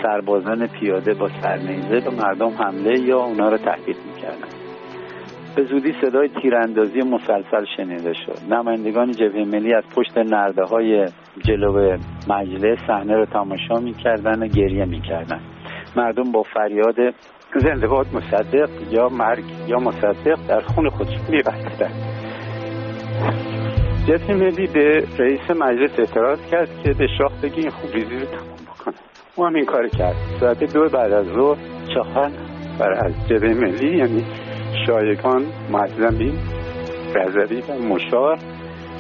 سربازان 0.04 0.68
پیاده 0.68 1.14
با 1.14 1.30
سرنیزه 1.42 2.00
به 2.00 2.10
مردم 2.10 2.50
حمله 2.50 3.00
یا 3.00 3.20
اونا 3.20 3.50
رو 3.50 3.58
تهدید 3.58 3.98
می‌کردن. 4.06 4.48
به 5.56 5.64
زودی 5.64 5.94
صدای 6.02 6.30
تیراندازی 6.42 7.00
مسلسل 7.00 7.66
شنیده 7.78 8.14
شد. 8.14 8.54
نمایندگان 8.54 9.12
جبهه 9.12 9.46
ملی 9.46 9.74
از 9.74 9.84
پشت 9.96 10.18
نرده 10.18 10.64
های 10.64 11.06
جلو 11.46 11.98
مجلس 12.30 12.80
صحنه 12.88 13.16
رو 13.16 13.26
تماشا 13.26 13.80
می‌کردن 13.80 14.44
و 14.44 14.48
گریه 14.48 14.86
می‌کردن. 14.86 15.40
مردم 15.96 16.32
با 16.32 16.44
فریاد 16.44 16.96
زنده 17.56 17.88
باد 17.88 18.06
مصدق 18.14 18.70
یا 18.92 19.10
مرگ 19.10 19.44
یا 19.68 19.78
مصدق 19.78 20.48
در 20.48 20.62
خون 20.62 20.90
خودشون 20.90 21.26
میبستن. 21.30 21.92
جبهه 24.08 24.34
ملی 24.34 24.68
به 24.68 25.04
رئیس 25.20 25.50
مجلس 25.50 26.00
اعتراض 26.00 26.40
کرد 26.52 26.70
که 26.84 26.94
به 26.94 27.08
شاه 27.18 27.42
بگی 27.44 27.62
این 27.62 27.70
خوبریزی 27.70 28.16
رو 28.16 28.26
تمام 28.26 28.58
بکنه. 28.68 28.96
او 29.36 29.46
هم 29.46 29.56
این 29.56 29.66
کار 29.66 29.88
کرد. 29.88 30.16
ساعت 30.40 30.74
دو 30.74 30.90
بعد 30.90 31.14
از 31.14 31.26
ظهر 31.26 31.58
چاخن 31.96 32.32
بر 32.80 32.92
از 32.92 33.14
جبهه 33.30 33.54
ملی 33.54 33.98
یعنی 33.98 34.26
شایگان 34.88 35.46
معظمی 35.72 36.34
رزوی 37.16 37.62
و 37.62 37.74
مشار 37.94 38.38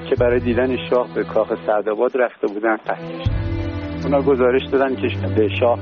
که 0.09 0.15
برای 0.15 0.39
دیدن 0.39 0.77
شاه 0.89 1.13
به 1.15 1.23
کاخ 1.23 1.53
سعدآباد 1.65 2.11
رفته 2.17 2.47
بودن 2.47 2.77
تحریش 2.77 3.27
اونا 4.03 4.21
گزارش 4.21 4.61
دادن 4.71 4.95
که 4.95 5.07
به 5.35 5.49
شاه 5.59 5.79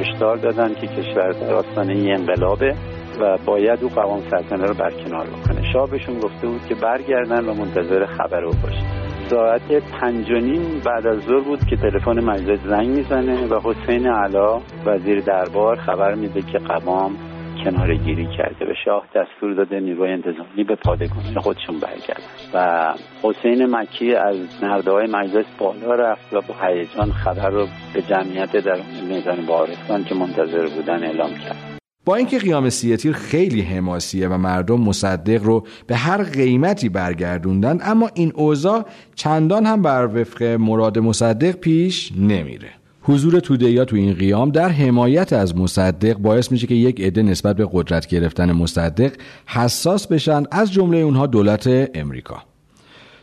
هشدار 0.00 0.36
دادن 0.36 0.74
که 0.74 0.86
کشور 0.86 1.32
در 1.32 1.54
آستانه 1.54 1.92
انقلابه. 2.18 2.74
و 3.22 3.38
باید 3.46 3.82
او 3.82 3.88
قوام 3.88 4.20
سلطنه 4.20 4.64
رو 4.64 4.74
برکنار 4.74 5.26
بکنه. 5.26 5.72
شاه 5.72 5.90
بهشون 5.90 6.20
گفته 6.20 6.46
بود 6.46 6.66
که 6.68 6.74
برگردن 6.74 7.44
و 7.44 7.54
منتظر 7.54 8.06
خبر 8.06 8.44
او 8.44 8.52
باشن. 8.62 8.86
ساعت 9.30 9.72
پنج 10.00 10.30
و 10.30 10.34
نیم 10.34 10.82
بعد 10.86 11.06
از 11.06 11.20
ظهر 11.20 11.40
بود 11.40 11.66
که 11.70 11.76
تلفن 11.76 12.24
مجلس 12.24 12.60
زنگ 12.60 12.88
می‌زنه 12.88 13.46
و 13.46 13.60
حسین 13.64 14.06
علا 14.06 14.60
وزیر 14.86 15.20
دربار 15.20 15.76
خبر 15.76 16.14
میده 16.14 16.42
که 16.42 16.58
قوام 16.58 17.16
کنار 17.64 17.94
گیری 17.94 18.28
کرده. 18.36 18.64
به 18.64 18.74
شاه 18.84 19.04
دستور 19.14 19.54
داده 19.54 19.80
نیروی 19.80 20.12
انتظامی 20.12 20.64
به 20.68 20.74
پادگان 20.74 21.40
خودشون 21.40 21.78
برگردن. 21.78 22.32
و 22.54 22.94
حسین 23.22 23.66
مکی 23.66 24.14
از 24.14 24.64
نرده 24.64 24.90
های 24.90 25.06
مجلس 25.06 25.46
بالا 25.58 25.94
رفت 25.94 26.34
و 26.34 26.40
با 26.40 26.54
هیجان 26.62 27.12
خبر 27.12 27.50
رو 27.50 27.66
به 27.94 28.02
جمعیت 28.02 28.56
در 28.56 28.80
میدان 29.08 29.46
بارستان 29.46 30.04
که 30.04 30.14
منتظر 30.14 30.66
بودن 30.76 31.04
اعلام 31.04 31.30
کرد. 31.30 31.71
با 32.04 32.16
اینکه 32.16 32.38
قیام 32.38 32.70
سیتیر 32.70 33.12
خیلی 33.12 33.60
حماسیه 33.60 34.28
و 34.28 34.38
مردم 34.38 34.80
مصدق 34.80 35.44
رو 35.44 35.66
به 35.86 35.96
هر 35.96 36.22
قیمتی 36.22 36.88
برگردوندن 36.88 37.78
اما 37.82 38.10
این 38.14 38.32
اوضاع 38.34 38.84
چندان 39.14 39.66
هم 39.66 39.82
بر 39.82 40.06
وفق 40.06 40.42
مراد 40.42 40.98
مصدق 40.98 41.52
پیش 41.52 42.12
نمیره. 42.16 42.68
حضور 43.02 43.40
توده 43.40 43.84
تو 43.84 43.96
این 43.96 44.14
قیام 44.14 44.50
در 44.50 44.68
حمایت 44.68 45.32
از 45.32 45.56
مصدق 45.56 46.18
باعث 46.18 46.52
میشه 46.52 46.66
که 46.66 46.74
یک 46.74 47.00
عده 47.00 47.22
نسبت 47.22 47.56
به 47.56 47.68
قدرت 47.72 48.06
گرفتن 48.06 48.52
مصدق 48.52 49.12
حساس 49.46 50.06
بشن 50.06 50.42
از 50.50 50.72
جمله 50.72 50.98
اونها 50.98 51.26
دولت 51.26 51.90
امریکا. 51.94 52.51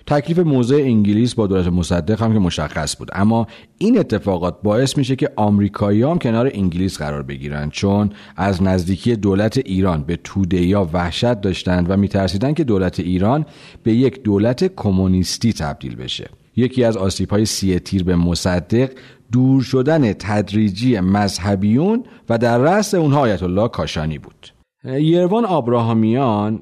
تکلیف 0.09 0.39
موضع 0.39 0.75
انگلیس 0.75 1.35
با 1.35 1.47
دولت 1.47 1.67
مصدق 1.67 2.21
هم 2.21 2.33
که 2.33 2.39
مشخص 2.39 2.97
بود. 2.97 3.09
اما 3.13 3.47
این 3.77 3.99
اتفاقات 3.99 4.61
باعث 4.63 4.97
میشه 4.97 5.15
که 5.15 5.29
آمریکایی 5.35 6.03
هم 6.03 6.17
کنار 6.17 6.51
انگلیس 6.53 6.97
قرار 6.97 7.23
بگیرن 7.23 7.69
چون 7.69 8.09
از 8.35 8.63
نزدیکی 8.63 9.15
دولت 9.15 9.57
ایران 9.57 10.03
به 10.03 10.19
توده 10.23 10.61
یا 10.61 10.89
وحشت 10.93 11.41
داشتند 11.41 11.89
و 11.89 11.97
میترسیدن 11.97 12.53
که 12.53 12.63
دولت 12.63 12.99
ایران 12.99 13.45
به 13.83 13.93
یک 13.93 14.23
دولت 14.23 14.75
کمونیستی 14.75 15.53
تبدیل 15.53 15.95
بشه. 15.95 16.29
یکی 16.55 16.83
از 16.83 16.97
آسیب 16.97 17.29
های 17.29 17.45
سی 17.45 17.79
تیر 17.79 18.03
به 18.03 18.15
مصدق 18.15 18.89
دور 19.31 19.61
شدن 19.61 20.13
تدریجی 20.13 20.99
مذهبیون 20.99 22.03
و 22.29 22.37
در 22.37 22.57
رأس 22.57 22.93
اونها 22.93 23.19
آیت 23.19 23.43
الله 23.43 23.67
کاشانی 23.67 24.17
بود. 24.17 24.58
یروان 24.83 25.45
آبراهامیان 25.45 26.57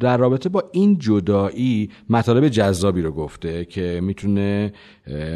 در 0.00 0.16
رابطه 0.16 0.48
با 0.48 0.62
این 0.72 0.98
جدایی 0.98 1.90
مطالب 2.10 2.48
جذابی 2.48 3.02
رو 3.02 3.12
گفته 3.12 3.64
که 3.64 4.00
می‌تونه 4.02 4.72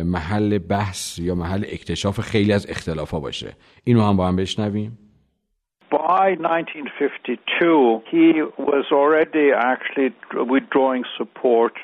محل 0.05 0.59
بحث 0.59 1.19
یا 1.19 1.35
محل 1.35 1.65
اکتشاف 1.73 2.21
خیلی 2.21 2.53
از 2.53 2.71
اختلاف 2.71 3.11
ها 3.11 3.21
باشه. 3.21 3.57
اینو 3.85 4.03
هم 4.03 4.17
با 4.17 4.29
هم 4.29 4.37
بشنویم. 4.37 4.99
By 5.91 6.37
1952, 6.41 8.03
he 8.11 8.27
was 8.59 8.87
already 8.91 9.47
actually 9.73 10.11
withdrawing 10.53 11.05
support 11.19 11.75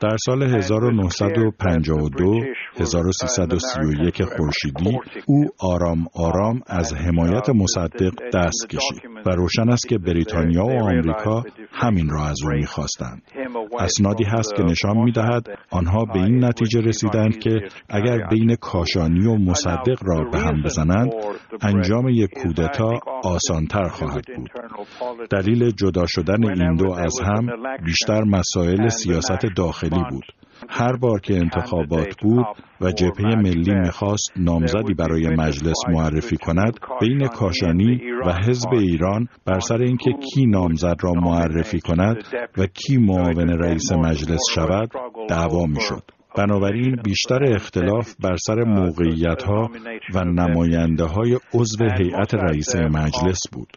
در 0.00 0.16
سال 0.26 0.42
1952 0.42 2.40
1331 2.80 4.22
خورشیدی 4.22 4.98
او 5.26 5.44
آرام 5.60 6.06
آرام 6.14 6.60
از 6.66 6.94
حمایت 6.94 7.50
مصدق 7.50 8.12
دست 8.34 8.66
کشید 8.70 9.26
و 9.26 9.30
روشن 9.30 9.68
است 9.70 9.88
که 9.88 9.98
بریتانیا 9.98 10.64
و 10.64 10.82
آمریکا 10.82 11.44
همین 11.72 12.08
را 12.10 12.26
از 12.26 12.36
او 12.44 12.50
می‌خواستند. 12.50 13.22
اسنادی 13.78 14.24
هست 14.24 14.54
که 14.56 14.62
نشان 14.62 14.96
می‌دهد 14.96 15.46
آنها 15.70 16.04
به 16.04 16.18
این 16.18 16.44
نتیجه 16.44 16.80
رسیدند 16.80 17.38
که 17.38 17.60
اگر 17.88 18.18
بین 18.30 18.54
کاشانی 18.54 19.26
و 19.26 19.36
مصدق 19.36 19.98
را 20.02 20.30
به 20.30 20.38
هم 20.38 20.62
بزنند 20.62 21.12
انجام 21.62 22.08
یک 22.08 22.30
کودتا 22.42 22.90
آسانتر 23.24 23.88
خواهد 23.88 24.24
بود. 24.36 24.50
دلیل 25.30 25.70
جدا 25.70 26.06
شدن 26.06 26.44
این 26.44 26.74
دو 26.74 26.92
از 26.92 27.20
هم 27.20 27.46
بیشتر 27.84 28.24
مسائل 28.48 28.88
سیاست 28.88 29.46
داخلی 29.56 30.02
بود. 30.10 30.24
هر 30.68 30.96
بار 30.96 31.20
که 31.20 31.34
انتخابات 31.34 32.14
بود 32.22 32.46
و 32.80 32.90
جبهه 32.90 33.34
ملی 33.36 33.74
می‌خواست 33.74 34.32
نامزدی 34.36 34.94
برای 34.94 35.28
مجلس 35.28 35.76
معرفی 35.88 36.36
کند 36.36 36.78
بین 37.00 37.26
کاشانی 37.26 38.00
و 38.26 38.32
حزب 38.32 38.72
ایران 38.72 39.28
بر 39.46 39.58
سر 39.58 39.82
اینکه 39.82 40.10
کی 40.12 40.46
نامزد 40.46 40.96
را 41.00 41.12
معرفی 41.12 41.80
کند 41.80 42.16
و 42.58 42.66
کی 42.66 42.96
معاون 42.96 43.48
رئیس 43.48 43.92
مجلس 43.92 44.40
شود 44.54 44.90
دعوا 45.28 45.66
می‌شد. 45.66 46.02
بنابراین 46.36 46.96
بیشتر 47.04 47.54
اختلاف 47.54 48.14
بر 48.22 48.36
سر 48.36 48.64
موقعیت 48.64 49.42
ها 49.42 49.70
و 50.14 50.24
نماینده 50.24 51.04
های 51.04 51.38
عضو 51.54 51.84
هیئت 51.98 52.34
رئیس 52.34 52.76
مجلس 52.76 53.40
بود. 53.52 53.68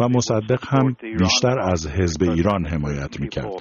و 0.00 0.08
مصدق 0.08 0.64
هم 0.68 0.96
بیشتر 1.18 1.60
از 1.60 1.88
حزب 1.88 2.22
ایران 2.22 2.66
حمایت 2.66 3.20
می‌کرد. 3.20 3.52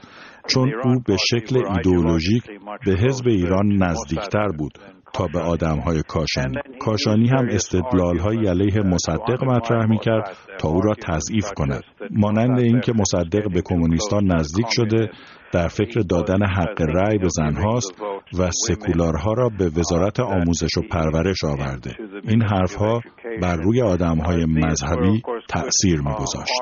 چون 0.47 0.73
او 0.83 0.99
به 1.07 1.17
شکل 1.17 1.63
ایدئولوژیک 1.67 2.43
به 2.85 2.91
حزب 2.91 3.27
ایران 3.27 3.83
نزدیکتر 3.83 4.47
بود 4.57 4.71
تا 5.13 5.27
به 5.33 5.39
آدم 5.39 5.79
های 5.79 6.01
کاشانی. 6.07 6.55
کاشانی 6.79 7.27
هم 7.27 7.47
استدلال 7.49 8.19
های 8.19 8.47
علیه 8.47 8.81
مصدق 8.81 9.43
مطرح 9.43 9.85
می 9.89 9.99
کرد 9.99 10.37
تا 10.59 10.69
او 10.69 10.81
را 10.81 10.93
تضعیف 11.07 11.51
کند. 11.55 11.83
مانند 12.11 12.59
اینکه 12.59 12.93
مصدق 12.93 13.53
به 13.53 13.61
کمونیستان 13.65 14.31
نزدیک 14.31 14.67
شده 14.69 15.09
در 15.51 15.67
فکر 15.67 15.99
دادن 15.99 16.45
حق 16.45 16.81
رأی 16.81 17.17
به 17.17 17.27
زنهاست 17.29 17.93
و 18.39 18.49
سکولارها 18.51 19.33
را 19.33 19.49
به 19.49 19.65
وزارت 19.65 20.19
آموزش 20.19 20.77
و 20.77 20.81
پرورش 20.91 21.43
آورده. 21.43 21.95
این 22.23 22.41
حرفها 22.41 23.01
بر 23.41 23.55
روی 23.55 23.81
آدمهای 23.81 24.45
مذهبی 24.45 25.23
تأثیر 25.49 25.99
میگذاشت. 25.99 26.53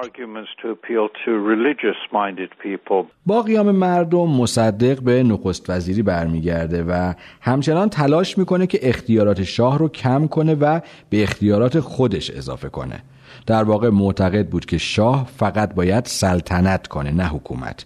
با 3.26 3.42
قیام 3.42 3.72
مردم 3.72 4.28
مصدق 4.28 5.04
به 5.04 5.24
نخست 5.24 5.70
وزیری 5.70 6.04
برمیگرده 6.04 6.84
و 6.84 7.14
همچنان 7.42 7.90
تلاش 7.90 8.38
می‌کنه 8.38 8.68
که 8.68 8.80
اختیارات 8.82 9.44
شاه 9.44 9.78
رو 9.78 9.90
کم 9.90 10.28
کنه 10.28 10.56
و 10.56 10.80
به 11.10 11.24
اختیارات 11.24 11.80
خودش 11.80 12.32
اضافه 12.32 12.70
کنه. 12.70 13.04
در 13.48 13.64
واقع 13.64 13.90
معتقد 13.90 14.50
بود 14.50 14.66
که 14.66 14.78
شاه 14.78 15.28
فقط 15.38 15.76
باید 15.76 16.06
سلطنت 16.06 16.88
کنه 16.88 17.12
نه 17.12 17.28
حکومت. 17.28 17.86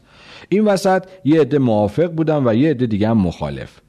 این 0.50 0.66
وسط 0.66 1.06
یه 1.26 1.42
عده 1.42 1.60
موافق 1.60 2.12
بودن 2.12 2.48
و 2.48 2.54
یه 2.54 2.70
عده 2.70 2.86
دیگه 2.86 3.10
هم 3.10 3.18
مخالف. 3.18 3.80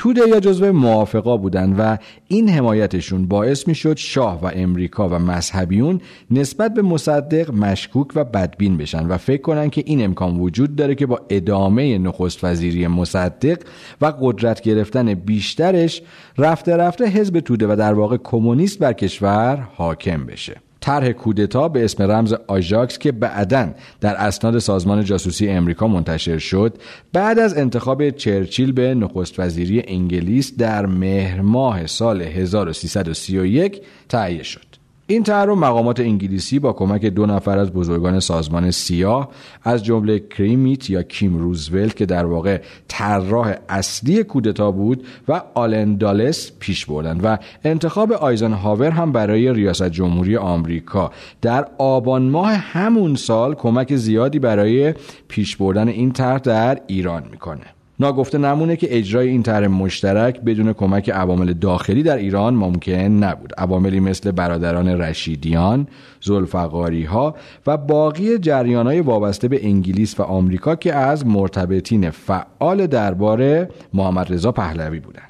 توده 0.00 0.28
یا 0.28 0.40
جزو 0.40 0.72
موافقا 0.72 1.36
بودن 1.36 1.72
و 1.72 1.96
این 2.28 2.48
حمایتشون 2.48 3.26
باعث 3.26 3.68
می 3.68 3.74
شد 3.74 3.96
شاه 3.96 4.42
و 4.42 4.50
امریکا 4.54 5.08
و 5.08 5.14
مذهبیون 5.14 6.00
نسبت 6.30 6.74
به 6.74 6.82
مصدق 6.82 7.54
مشکوک 7.54 8.06
و 8.14 8.24
بدبین 8.24 8.76
بشن 8.76 9.06
و 9.06 9.16
فکر 9.16 9.42
کنن 9.42 9.70
که 9.70 9.82
این 9.86 10.04
امکان 10.04 10.40
وجود 10.40 10.76
داره 10.76 10.94
که 10.94 11.06
با 11.06 11.20
ادامه 11.30 11.98
نخست 11.98 12.44
وزیری 12.44 12.86
مصدق 12.86 13.58
و 14.00 14.12
قدرت 14.20 14.60
گرفتن 14.60 15.14
بیشترش 15.14 16.02
رفته 16.38 16.76
رفته 16.76 17.06
حزب 17.06 17.40
توده 17.40 17.66
و 17.72 17.76
در 17.76 17.94
واقع 17.94 18.16
کمونیست 18.16 18.78
بر 18.78 18.92
کشور 18.92 19.68
حاکم 19.74 20.26
بشه. 20.26 20.69
طرح 20.80 21.12
کودتا 21.12 21.68
به 21.68 21.84
اسم 21.84 22.02
رمز 22.02 22.34
آژاکس 22.46 22.98
که 22.98 23.12
بعدا 23.12 23.70
در 24.00 24.14
اسناد 24.14 24.58
سازمان 24.58 25.04
جاسوسی 25.04 25.48
امریکا 25.48 25.86
منتشر 25.86 26.38
شد 26.38 26.78
بعد 27.12 27.38
از 27.38 27.58
انتخاب 27.58 28.10
چرچیل 28.10 28.72
به 28.72 28.94
نخست 28.94 29.40
وزیری 29.40 29.82
انگلیس 29.86 30.56
در 30.56 30.86
مهر 30.86 31.40
ماه 31.40 31.86
سال 31.86 32.22
1331 32.22 33.82
تهیه 34.08 34.42
شد. 34.42 34.69
این 35.10 35.22
طرح 35.22 35.50
مقامات 35.50 36.00
انگلیسی 36.00 36.58
با 36.58 36.72
کمک 36.72 37.04
دو 37.04 37.26
نفر 37.26 37.58
از 37.58 37.70
بزرگان 37.70 38.20
سازمان 38.20 38.70
سیاه 38.70 39.28
از 39.62 39.84
جمله 39.84 40.18
کریمیت 40.18 40.90
یا 40.90 41.02
کیم 41.02 41.38
روزولت 41.38 41.96
که 41.96 42.06
در 42.06 42.26
واقع 42.26 42.60
طراح 42.88 43.54
اصلی 43.68 44.24
کودتا 44.24 44.70
بود 44.70 45.06
و 45.28 45.42
آلن 45.54 45.96
دالس 45.96 46.52
پیش 46.60 46.86
بردن 46.86 47.20
و 47.20 47.36
انتخاب 47.64 48.12
هاور 48.12 48.90
هم 48.90 49.12
برای 49.12 49.52
ریاست 49.52 49.88
جمهوری 49.88 50.36
آمریکا. 50.36 51.10
در 51.42 51.68
آبان 51.78 52.22
ماه 52.22 52.52
همون 52.52 53.14
سال 53.14 53.54
کمک 53.54 53.96
زیادی 53.96 54.38
برای 54.38 54.94
پیش 55.28 55.56
بردن 55.56 55.88
این 55.88 56.12
طرح 56.12 56.38
در 56.38 56.80
ایران 56.86 57.22
می‌کنه. 57.30 57.79
ناگفته 58.00 58.38
نمونه 58.38 58.76
که 58.76 58.98
اجرای 58.98 59.28
این 59.28 59.42
طرح 59.42 59.66
مشترک 59.66 60.40
بدون 60.40 60.72
کمک 60.72 61.10
عوامل 61.10 61.52
داخلی 61.52 62.02
در 62.02 62.16
ایران 62.16 62.54
ممکن 62.54 62.92
نبود. 62.92 63.52
عواملی 63.58 64.00
مثل 64.00 64.30
برادران 64.30 64.88
رشیدیان 64.88 65.86
زلفقاری 66.20 67.04
ها 67.04 67.34
و 67.66 67.76
باقی 67.76 68.38
جریان 68.38 68.86
های 68.86 69.00
وابسته 69.00 69.48
به 69.48 69.66
انگلیس 69.66 70.20
و 70.20 70.22
آمریکا 70.22 70.76
که 70.76 70.94
از 70.94 71.26
مرتبطین 71.26 72.10
فعال 72.10 72.86
دربار 72.86 73.68
محمد 73.94 74.32
رضا 74.32 74.52
پهلوی 74.52 75.00
بودند. 75.00 75.29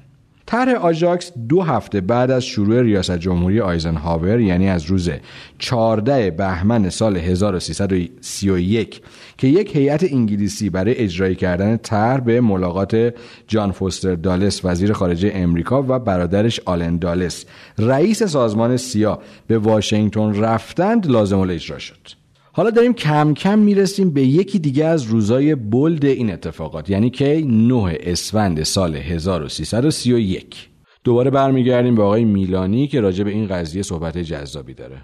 طرح 0.51 0.75
آژاکس 0.75 1.33
دو 1.49 1.63
هفته 1.63 2.01
بعد 2.01 2.31
از 2.31 2.45
شروع 2.45 2.83
ریاست 2.83 3.19
جمهوری 3.19 3.61
آیزنهاور 3.61 4.41
یعنی 4.41 4.69
از 4.69 4.85
روز 4.85 5.11
14 5.59 6.31
بهمن 6.31 6.89
سال 6.89 7.17
1331 7.17 9.03
که 9.39 9.47
یک 9.47 9.77
هیئت 9.77 10.13
انگلیسی 10.13 10.71
برای 10.71 10.95
اجرای 10.97 11.35
کردن 11.35 11.77
طرح 11.77 12.21
به 12.21 12.41
ملاقات 12.41 13.15
جان 13.49 13.73
فوستر 13.73 14.15
دالس 14.15 14.65
وزیر 14.65 14.93
خارجه 14.93 15.33
امریکا 15.35 15.83
و 15.89 15.99
برادرش 15.99 16.61
آلن 16.65 16.99
دالس 16.99 17.45
رئیس 17.79 18.23
سازمان 18.23 18.77
سیا 18.77 19.19
به 19.47 19.59
واشنگتن 19.59 20.35
رفتند 20.35 21.07
لازم 21.07 21.41
اجرا 21.41 21.79
شد. 21.79 22.20
حالا 22.53 22.71
داریم 22.71 22.93
کم 22.93 23.35
کم 23.35 23.59
می‌رسیم 23.59 24.11
به 24.11 24.23
یکی 24.23 24.59
دیگه 24.59 24.85
از 24.85 25.03
روزای 25.03 25.55
بلد 25.55 26.05
این 26.05 26.33
اتفاقات 26.33 26.91
یعنی 26.91 27.11
که 27.11 27.45
9 27.47 27.99
اسفند 28.01 28.63
سال 28.63 28.97
1331 28.97 30.69
دوباره 31.05 31.31
برمیگردیم 31.31 31.95
به 31.95 32.03
آقای 32.03 32.25
میلانی 32.25 32.89
که 32.89 33.01
راجع 33.01 33.25
به 33.25 33.31
این 33.31 33.47
قضیه 33.47 33.83
صحبت 33.83 34.19
جذابی 34.19 34.75
داره. 34.75 35.03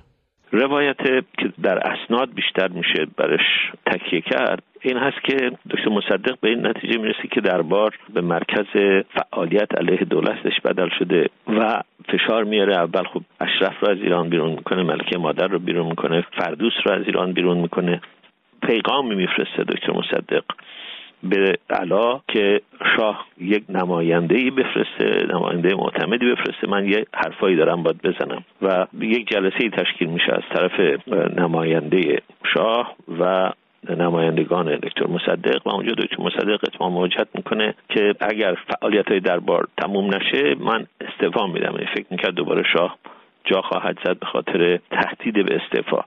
روایت 0.56 0.96
که 1.38 1.52
در 1.62 1.78
اسناد 1.78 2.34
بیشتر 2.34 2.68
میشه 2.68 3.06
برش 3.16 3.72
تکیه 3.86 4.20
کرد 4.20 4.62
این 4.80 4.96
هست 4.96 5.24
که 5.24 5.50
دکتر 5.70 5.88
مصدق 5.88 6.40
به 6.40 6.48
این 6.48 6.66
نتیجه 6.66 6.98
می‌رسه 6.98 7.28
که 7.32 7.40
دربار 7.40 7.94
به 8.14 8.20
مرکز 8.20 8.66
فعالیت 9.14 9.78
علیه 9.78 9.98
دولتش 9.98 10.60
بدل 10.64 10.88
شده 10.98 11.28
و 11.48 11.82
فشار 12.08 12.44
میاره. 12.44 12.76
اول 12.76 13.04
خب 13.04 13.22
اشرف 13.40 13.80
رو 13.80 13.90
از 13.90 13.98
ایران 13.98 14.28
بیرون 14.28 14.50
می‌کنه 14.50 14.82
ملکه 14.82 15.18
مادر 15.18 15.46
رو 15.46 15.58
بیرون 15.58 15.86
می‌کنه 15.86 16.24
فردوس 16.38 16.72
رو 16.84 16.92
از 16.92 17.06
ایران 17.06 17.32
بیرون 17.32 17.58
می‌کنه. 17.58 18.00
پیغامی 18.62 19.14
میفرسته 19.14 19.64
دکتر 19.64 19.92
مصدق. 19.92 20.44
به 21.26 21.58
علا 21.70 22.20
که 22.28 22.60
شاه 22.96 23.26
یک 23.40 23.64
نماینده 23.68 24.34
ای 24.34 24.50
بفرسته 24.50 25.26
نماینده 25.32 25.74
معتمدی 25.74 26.32
بفرسته. 26.32 26.68
من 26.68 26.88
یه 26.88 27.06
حرفایی 27.14 27.56
دارم 27.56 27.82
باید 27.82 28.02
بزنم. 28.02 28.44
و 28.62 28.86
یک 29.00 29.28
جلسه 29.28 29.60
ای 29.60 29.70
تشکیل 29.70 30.08
میشه 30.08 30.32
از 30.32 30.42
طرف 30.54 30.80
نماینده 31.38 32.22
شاه 32.54 32.96
و 33.20 33.52
نمایندگان 33.90 34.76
دکتر 34.76 35.06
مصدق. 35.06 35.66
و 35.66 35.70
اونجا 35.70 35.92
دکتر 35.92 36.22
مصدق 36.22 36.58
اتمام 36.64 36.92
موجهت 36.92 37.28
می‌کنه 37.34 37.74
که 37.88 38.14
اگر 38.20 38.54
فعالیت 38.54 39.08
های 39.08 39.20
دربار 39.20 39.68
تموم 39.76 40.14
نشه 40.14 40.54
من 40.60 40.86
استعفا 41.00 41.46
میدم. 41.46 41.72
یعنی 41.74 41.86
فکر 41.94 42.06
می‌کرد 42.10 42.34
دوباره 42.34 42.62
شاه 42.72 42.98
جا 43.46 43.60
خواهد 43.60 43.98
زد 44.04 44.18
به 44.18 44.26
خاطر 44.26 44.78
تهدید 44.90 45.46
به 45.46 45.56
استعفا. 45.56 46.00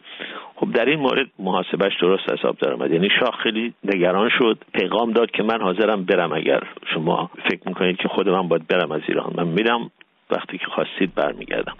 خب 0.55 0.71
در 0.71 0.85
این 0.85 0.99
مورد 0.99 1.27
محاسبش 1.39 1.93
درست 2.01 2.23
حساب 2.33 2.57
درآمد. 2.57 2.91
یعنی 2.91 3.09
شاه 3.19 3.37
خیلی 3.43 3.73
نگران 3.83 4.29
شد. 4.39 4.57
پیغام 4.73 5.11
داد 5.11 5.31
که 5.31 5.43
من 5.43 5.61
حاضرم 5.61 6.03
برم 6.03 6.33
اگر 6.33 6.63
شما 6.93 7.29
فکر 7.49 7.61
می‌کنید 7.65 7.97
که 7.97 8.07
خود 8.07 8.29
من 8.29 8.47
باید 8.47 8.67
برم 8.67 8.91
از 8.91 9.01
ایران. 9.07 9.33
من 9.37 9.47
میرم 9.47 9.91
وقتی 10.31 10.57
که 10.57 10.65
خواستید 10.65 11.15
برمیگردم. 11.15 11.73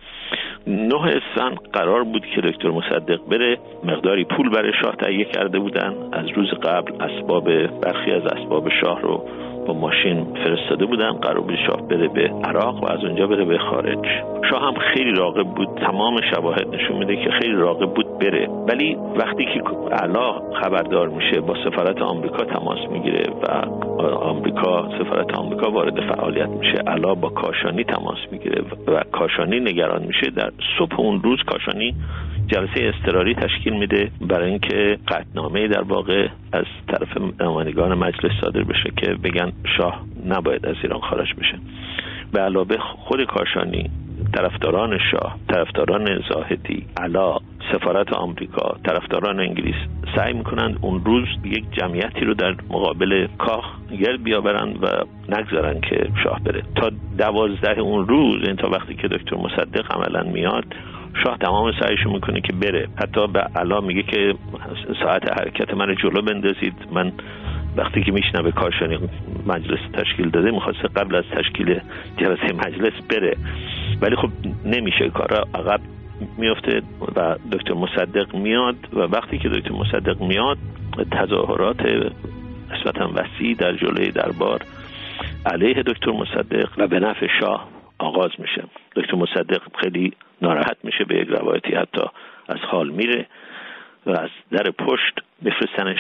نه 0.68 1.06
اسفند 1.06 1.58
قرار 1.74 2.04
بود 2.04 2.26
که 2.26 2.42
دکتر 2.42 2.70
مصدق 2.70 3.26
بره. 3.30 3.58
مقداری 3.84 4.24
پول 4.24 4.50
برای 4.50 4.72
شاه 4.82 4.96
تهیه 4.96 5.26
کرده 5.26 5.60
بودن. 5.60 5.96
از 6.12 6.28
روز 6.36 6.50
قبل 6.50 7.04
اسباب 7.04 7.68
برخی 7.68 8.12
از 8.12 8.26
اسباب 8.26 8.70
شاه 8.82 9.02
رو 9.02 9.30
با 9.70 9.76
ماشین 9.76 10.26
فرستاده 10.44 10.86
بودن 10.86 11.12
قرار 11.12 11.40
بود 11.42 11.56
شاه 11.68 11.88
بره 11.88 12.08
به 12.08 12.32
عراق 12.44 12.84
و 12.84 12.92
از 12.92 13.04
اونجا 13.04 13.28
بره 13.28 13.46
به 13.46 13.58
خارج. 13.58 14.06
شاه 14.50 14.62
هم 14.62 14.74
خیلی 14.94 15.12
راقب 15.12 15.44
بود 15.44 15.68
تمام 15.86 16.22
شواهد 16.34 16.76
نشون 16.76 16.98
میده 16.98 17.16
که 17.16 17.32
خیلی 17.32 17.54
راقب 17.54 17.94
بود 17.94 18.06
بره. 18.22 18.48
ولی 18.48 18.96
وقتی 18.96 19.46
که 19.46 19.62
علا 19.92 20.42
خبردار 20.62 21.10
میشه 21.10 21.42
با 21.42 21.56
سفارت 21.64 22.02
آمریکا 22.02 22.46
تماس 22.46 22.80
می‌گیره 22.92 23.24
و 23.44 23.66
آمریکا 24.06 24.90
سفارت 25.00 25.34
آمریکا 25.34 25.72
وارد 25.72 26.16
فعالیت 26.16 26.50
میشه. 26.50 26.78
علا 26.88 27.16
با 27.16 27.30
کاشانی 27.30 27.84
تماس 27.84 28.18
می‌گیره 28.32 28.62
و 28.88 29.04
کاشانی 29.12 29.60
نگران 29.60 30.04
میشه. 30.04 30.30
در 30.30 30.52
صبح 30.80 31.00
اون 31.00 31.22
روز 31.22 31.40
کاشانی 31.48 31.96
جلسه 32.48 32.92
استراری 32.96 33.36
تشکیل 33.36 33.74
میده 33.74 34.12
برای 34.22 34.50
اینکه 34.50 34.98
قطنامه 35.08 35.68
در 35.68 35.82
واقع 35.82 36.28
از 36.54 36.66
طرف 36.88 37.18
نمایندگان 37.42 37.94
مجلس 37.94 38.32
صادر 38.42 38.64
بشه 38.64 38.92
که 38.98 39.14
بگن 39.24 39.52
شاه 39.78 40.02
نباید 40.26 40.66
از 40.66 40.76
ایران 40.84 41.00
خارج 41.00 41.34
بشه. 41.34 41.60
به 42.34 42.42
علاوه 42.42 42.78
خود 42.78 43.24
کاشانی 43.24 43.90
طرفداران 44.34 44.98
شاه 45.12 45.38
طرفداران 45.50 46.22
زاهدی 46.30 46.86
علا 46.98 47.38
سفارت 47.72 48.14
آمریکا 48.14 48.78
طرفداران 48.86 49.40
انگلیس 49.40 49.76
سعی 50.16 50.34
می‌کنند 50.34 50.78
اون 50.82 51.06
روز 51.06 51.28
یک 51.44 51.64
جمعیتی 51.72 52.26
رو 52.26 52.34
در 52.34 52.56
مقابل 52.70 53.28
کاخ 53.38 53.66
گرد 54.00 54.24
بیاورند 54.24 54.84
و 54.84 54.88
نگذارن 55.30 55.82
که 55.82 56.10
شاه 56.24 56.40
بره. 56.44 56.64
تا 56.76 56.92
دوازده 57.18 57.80
اون 57.80 58.08
روز 58.08 58.48
این 58.48 58.56
تا 58.56 58.70
وقتی 58.70 58.96
که 58.96 59.08
دکتر 59.08 59.36
مصدق 59.36 59.96
عملا 59.96 60.32
میاد 60.32 60.66
شاه 61.24 61.38
تمام 61.38 61.72
سعیشو 61.82 62.10
می‌کنه 62.10 62.42
که 62.42 62.54
بره. 62.54 62.88
حتی 62.96 63.28
به 63.28 63.40
علا 63.40 63.82
میگه 63.82 64.04
که 64.04 64.34
ساعت 65.04 65.40
حرکت 65.42 65.74
من 65.74 65.96
جلو 65.96 66.22
بندازید. 66.22 66.74
من 66.92 67.12
وقتی 67.78 68.04
که 68.04 68.12
میشنوه 68.12 68.52
کاشانی 68.52 69.00
مجلس 69.48 69.80
تشکیل 69.94 70.30
داده 70.30 70.52
می‌خواسته 70.52 70.88
قبل 70.88 71.16
از 71.16 71.24
تشکیل 71.32 71.80
جلسه 72.18 72.54
مجلس 72.54 72.94
بره. 73.10 73.38
ولی 74.02 74.16
خب 74.16 74.30
نمیشه 74.66 75.10
کار 75.10 75.34
عقب 75.34 75.80
میفته 76.38 76.82
و 77.16 77.36
دکتر 77.52 77.74
مصدق 77.74 78.36
میاد 78.36 78.76
و 78.94 79.00
وقتی 79.00 79.38
که 79.38 79.50
دکتر 79.50 79.72
مصدق 79.72 80.22
میاد 80.22 80.58
تظاهرات 81.12 81.82
نسبتا 82.72 83.12
وسیع 83.14 83.56
در 83.56 83.74
جلوی 83.74 84.12
دربار 84.12 84.62
علیه 85.46 85.84
دکتر 85.84 86.12
مصدق 86.12 86.70
و 86.78 86.88
به 86.88 87.00
نفع 87.00 87.28
شاه 87.40 87.70
آغاز 87.98 88.32
میشه. 88.40 88.64
دکتر 88.96 89.16
مصدق 89.16 89.62
خیلی 89.82 90.14
ناراحت 90.42 90.78
میشه 90.84 91.04
به 91.04 91.16
یک 91.16 91.28
روایتی 91.28 91.76
حتی 91.76 92.02
از 92.48 92.58
حال 92.58 92.90
میره. 92.90 93.26
و 94.06 94.12
از 94.12 94.30
در 94.52 94.72
پشت 94.72 95.20
بفرستنش 95.46 96.00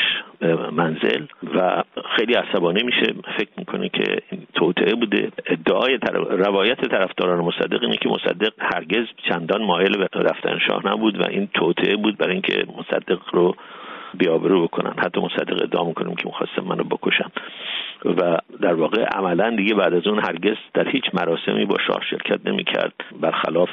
منزل 0.71 1.25
و 1.55 1.83
خیلی 2.15 2.33
عصبانی 2.33 2.83
میشه. 2.83 3.13
فکر 3.37 3.49
می‌کنه 3.57 3.89
که 3.89 4.21
توطعه 4.53 4.95
بوده. 4.95 5.31
ادعای 5.45 5.99
روایت 6.29 6.81
طرفداران 6.87 7.45
مصدق 7.45 7.83
اینه 7.83 7.97
که 7.97 8.09
مصدق 8.09 8.53
هرگز 8.59 9.05
چندان 9.29 9.63
مایل 9.63 9.97
به 9.97 10.07
رفتن 10.13 10.59
شاه 10.67 10.87
نبود 10.87 11.21
و 11.21 11.23
این 11.29 11.49
توطعه 11.53 11.95
بود 11.95 12.17
برای 12.17 12.33
اینکه 12.33 12.65
مصدق 12.77 13.19
رو 13.33 13.55
بیابرو 14.13 14.63
بکنن. 14.63 14.93
حتی 14.97 15.19
مصدق 15.21 15.63
ادعا 15.63 15.83
می‌کنیم 15.83 16.15
که 16.15 16.25
می‌خواستم 16.25 16.63
منو 16.63 16.83
بکشن. 16.83 17.29
و 18.05 18.37
در 18.61 18.73
واقع 18.73 19.03
عملا 19.03 19.55
دیگه 19.55 19.75
بعد 19.75 19.93
از 19.93 20.07
اون 20.07 20.19
هرگز 20.19 20.55
در 20.73 20.89
هیچ 20.89 21.03
مراسمی 21.13 21.65
با 21.65 21.77
شاه 21.87 22.01
شرکت 22.09 22.47
نمی‌کرد. 22.47 22.93
برخلاف 23.21 23.69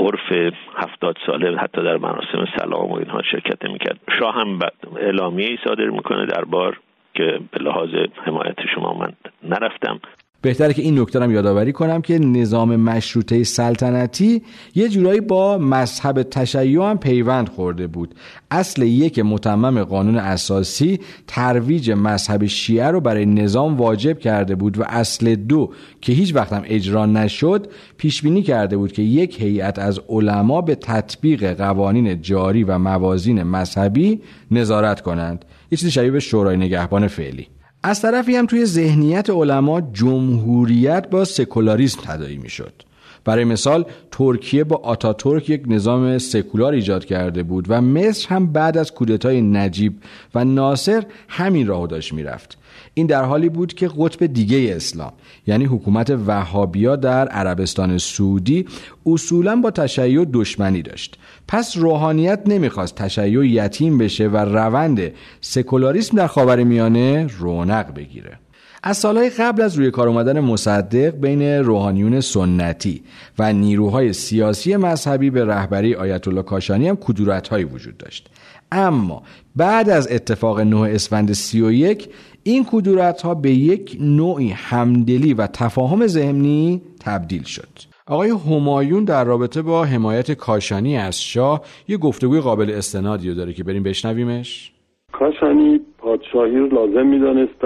عرف 0.00 0.52
هفتاد 0.76 1.16
ساله 1.26 1.58
حتی 1.58 1.82
در 1.82 1.96
مراسم 1.96 2.44
سلام 2.58 2.90
و 2.90 2.94
اینها 2.94 3.22
شرکت 3.22 3.64
نمی‌کرد. 3.64 4.00
شاه 4.18 4.34
هم 4.34 4.58
اعلامیه 4.96 5.48
ای 5.48 5.58
صادر 5.64 5.84
می‌کنه 5.84 6.26
در 6.26 6.44
بار 6.44 6.80
که 7.14 7.40
به 7.52 7.58
لحاظ 7.58 7.90
حمایت 8.24 8.66
شما 8.74 8.94
من 8.94 9.12
نرفتم. 9.42 10.00
بهتره 10.42 10.74
که 10.74 10.82
این 10.82 11.00
نکته 11.00 11.22
هم 11.22 11.32
یادآوری 11.32 11.72
کنم 11.72 12.02
که 12.02 12.18
نظام 12.18 12.76
مشروطه 12.76 13.44
سلطنتی 13.44 14.42
یه 14.74 14.88
جورایی 14.88 15.20
با 15.20 15.58
مذهب 15.58 16.22
تشیع 16.22 16.82
هم 16.82 16.98
پیوند 16.98 17.48
خورده 17.48 17.86
بود. 17.86 18.14
اصل 18.50 18.82
یک 18.82 19.18
متمم 19.18 19.84
قانون 19.84 20.16
اساسی 20.16 21.00
ترویج 21.26 21.90
مذهب 21.90 22.46
شیعه 22.46 22.86
رو 22.86 23.00
برای 23.00 23.26
نظام 23.26 23.76
واجب 23.76 24.18
کرده 24.18 24.54
بود 24.54 24.78
و 24.78 24.84
اصل 24.88 25.34
دو 25.34 25.70
که 26.00 26.12
هیچ 26.12 26.34
وقت 26.34 26.52
هم 26.52 26.62
اجرا 26.64 27.06
نشد 27.06 27.66
پیش 27.96 28.22
بینی 28.22 28.42
کرده 28.42 28.76
بود 28.76 28.92
که 28.92 29.02
یک 29.02 29.42
هیئت 29.42 29.78
از 29.78 30.00
علما 30.08 30.60
به 30.60 30.74
تطبیق 30.74 31.54
قوانین 31.54 32.22
جاری 32.22 32.64
و 32.64 32.78
موازین 32.78 33.42
مذهبی 33.42 34.20
نظارت 34.50 35.00
کنند. 35.00 35.44
یه 35.70 35.78
چیزی 35.78 35.90
شبیه 35.90 36.10
به 36.10 36.20
شورای 36.20 36.56
نگهبان 36.56 37.08
فعلی. 37.08 37.46
از 37.82 38.02
طرفی 38.02 38.36
هم 38.36 38.46
توی 38.46 38.66
ذهنیت 38.66 39.30
علما 39.30 39.80
جمهوریت 39.80 41.10
با 41.10 41.24
سکولاریسم 41.24 42.00
تدایی 42.00 42.36
می‌شد. 42.36 42.72
برای 43.24 43.44
مثال 43.44 43.84
ترکیه 44.10 44.64
با 44.64 44.76
آتاتورک 44.76 45.50
یک 45.50 45.62
نظام 45.66 46.18
سکولار 46.18 46.72
ایجاد 46.72 47.04
کرده 47.04 47.42
بود 47.42 47.66
و 47.68 47.80
مصر 47.80 48.28
هم 48.28 48.46
بعد 48.46 48.78
از 48.78 48.92
کودتای 48.92 49.42
نجیب 49.42 49.94
و 50.34 50.44
ناصر 50.44 51.04
همین 51.28 51.66
راهو 51.66 51.86
داشت 51.86 52.12
می‌رفت. 52.12 52.58
این 52.94 53.06
در 53.06 53.24
حالی 53.24 53.48
بود 53.48 53.74
که 53.74 53.90
قطب 53.98 54.26
دیگه 54.26 54.76
اسلام 54.76 55.12
یعنی 55.46 55.64
حکومت 55.64 56.10
وهابیا 56.26 56.96
در 56.96 57.28
عربستان 57.28 57.98
سعودی 57.98 58.66
اصولا 59.06 59.56
با 59.56 59.70
تشیع 59.70 60.24
دشمنی 60.32 60.82
داشت. 60.82 61.18
پس 61.48 61.76
روحانیت 61.76 62.40
نمی‌خواست 62.46 62.94
تشیع 62.94 63.46
یتیم 63.46 63.98
بشه 63.98 64.28
و 64.28 64.36
روند 64.36 65.12
سکولاریسم 65.40 66.16
در 66.16 66.26
خاور 66.26 66.62
میانه 66.64 67.26
رونق 67.38 67.94
بگیره. 67.94 68.38
از 68.82 68.96
سالهای 68.96 69.30
قبل 69.30 69.62
از 69.62 69.76
روی 69.76 69.90
کار 69.90 70.08
اومدن 70.08 70.40
مصدق 70.40 71.10
بین 71.10 71.42
روحانیون 71.42 72.20
سنتی 72.20 73.02
و 73.38 73.52
نیروهای 73.52 74.12
سیاسی 74.12 74.76
مذهبی 74.76 75.30
به 75.30 75.44
رهبری 75.44 75.94
آیت 75.94 76.28
الله 76.28 76.42
کاشانی 76.42 76.88
هم 76.88 76.96
کدورتهایی 76.96 77.64
وجود 77.64 77.96
داشت. 77.96 78.28
اما 78.72 79.22
بعد 79.56 79.90
از 79.90 80.08
اتفاق 80.10 80.60
9 80.60 80.76
اسفند 80.76 81.32
31 81.32 82.08
این 82.42 82.64
کدورت 82.72 83.22
ها 83.22 83.34
به 83.34 83.50
یک 83.50 83.96
نوعی 84.00 84.48
همدلی 84.48 85.34
و 85.34 85.46
تفاهم 85.46 86.06
ذهنی 86.06 86.82
تبدیل 87.04 87.42
شد. 87.42 87.90
آقای 88.06 88.30
همایون 88.30 89.04
در 89.04 89.24
رابطه 89.24 89.62
با 89.62 89.84
حمایت 89.84 90.32
کاشانی 90.32 90.96
از 90.96 91.22
شاه 91.22 91.60
یه 91.88 91.96
گفتگوی 91.96 92.40
قابل 92.40 92.70
استنادی 92.70 93.34
داره 93.34 93.52
که 93.52 93.64
بریم 93.64 93.82
بشنویمش. 93.82 94.72
کاشانی 95.12 95.80
پادشاهی 95.98 96.56
رو 96.56 96.66
لازم 96.66 97.06
می‌دانست 97.06 97.58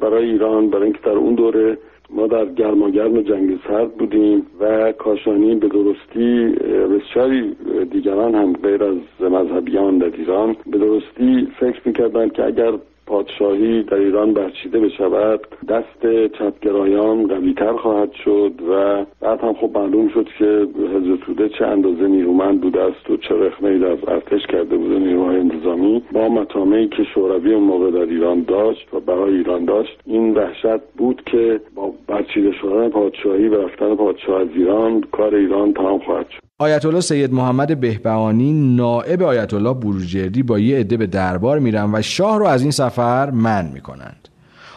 برای 0.00 0.30
ایران 0.30 0.70
برای 0.70 0.84
اینکه 0.84 0.98
در 1.04 1.10
اون 1.10 1.34
دوره 1.34 1.78
ما 2.10 2.26
در 2.26 2.44
گرماگرم 2.44 3.22
جنگ 3.22 3.58
سرد 3.68 3.94
بودیم 3.96 4.42
و 4.60 4.92
کاشانی 4.92 5.54
به 5.54 5.68
درستی 5.68 6.46
بسیاری 6.94 7.56
دیگران 7.92 8.34
هم 8.34 8.52
غیر 8.52 8.84
از 8.84 8.96
مذهبیان 9.20 9.98
در 9.98 10.12
ایران 10.18 10.56
به 10.66 10.78
درستی 10.78 11.48
فکر 11.60 11.80
می‌کردند 11.84 12.32
که 12.32 12.44
اگر 12.44 12.72
پادشاهی 13.06 13.82
در 13.82 13.94
ایران 13.94 14.32
برچیده 14.32 14.80
بشود. 14.80 15.40
دست 15.68 16.28
چپگرایان 16.38 17.26
قویتر 17.26 17.72
خواهد 17.72 18.12
شد 18.12 18.52
و 18.70 19.04
بعد 19.20 19.40
هم 19.40 19.52
خب 19.52 19.78
معلوم 19.78 20.08
شد 20.08 20.28
که 20.38 20.66
حزب 20.94 21.16
توده 21.16 21.48
چه 21.48 21.66
اندازه 21.66 22.08
نیرومند 22.08 22.60
بوده 22.60 22.82
است 22.82 23.10
و 23.10 23.16
چه 23.16 23.34
رخنه 23.34 23.78
در 23.78 24.12
ارتش 24.12 24.46
کرده 24.46 24.76
بوده 24.76 24.98
نیروهای 24.98 25.36
انتظامی. 25.36 26.02
با 26.12 26.28
مطامعی 26.28 26.88
که 26.88 27.04
شوروی 27.14 27.54
اون 27.54 27.64
موقع 27.64 27.90
در 27.90 28.12
ایران 28.12 28.42
داشت 28.42 28.94
و 28.94 29.00
برای 29.00 29.34
ایران 29.34 29.64
داشت 29.64 30.00
این 30.06 30.34
وحشت 30.34 30.82
بود 30.96 31.22
که 31.26 31.60
با 31.74 31.92
برچیده 32.06 32.52
شدن 32.52 32.88
پادشاهی 32.88 33.48
و 33.48 33.62
رفتن 33.62 33.94
پادشاه 33.94 34.40
از 34.40 34.48
ایران 34.54 35.00
کار 35.12 35.34
ایران 35.34 35.72
تمام 35.72 35.98
خواهد 35.98 36.28
شد. 36.30 36.43
آیت 36.64 36.84
الله 36.84 37.00
سید 37.00 37.32
محمد 37.32 37.80
بهبهانی 37.80 38.52
نائب 38.52 39.22
آیت 39.22 39.54
الله 39.54 39.74
بروجردی 39.74 40.42
با 40.42 40.58
یه 40.58 40.78
عده 40.78 40.96
به 40.96 41.06
دربار 41.06 41.58
میرن 41.58 41.90
و 41.94 42.02
شاه 42.02 42.38
رو 42.38 42.46
از 42.46 42.62
این 42.62 42.70
سفر 42.70 43.30
من 43.30 43.70
می‌کنند. 43.74 44.28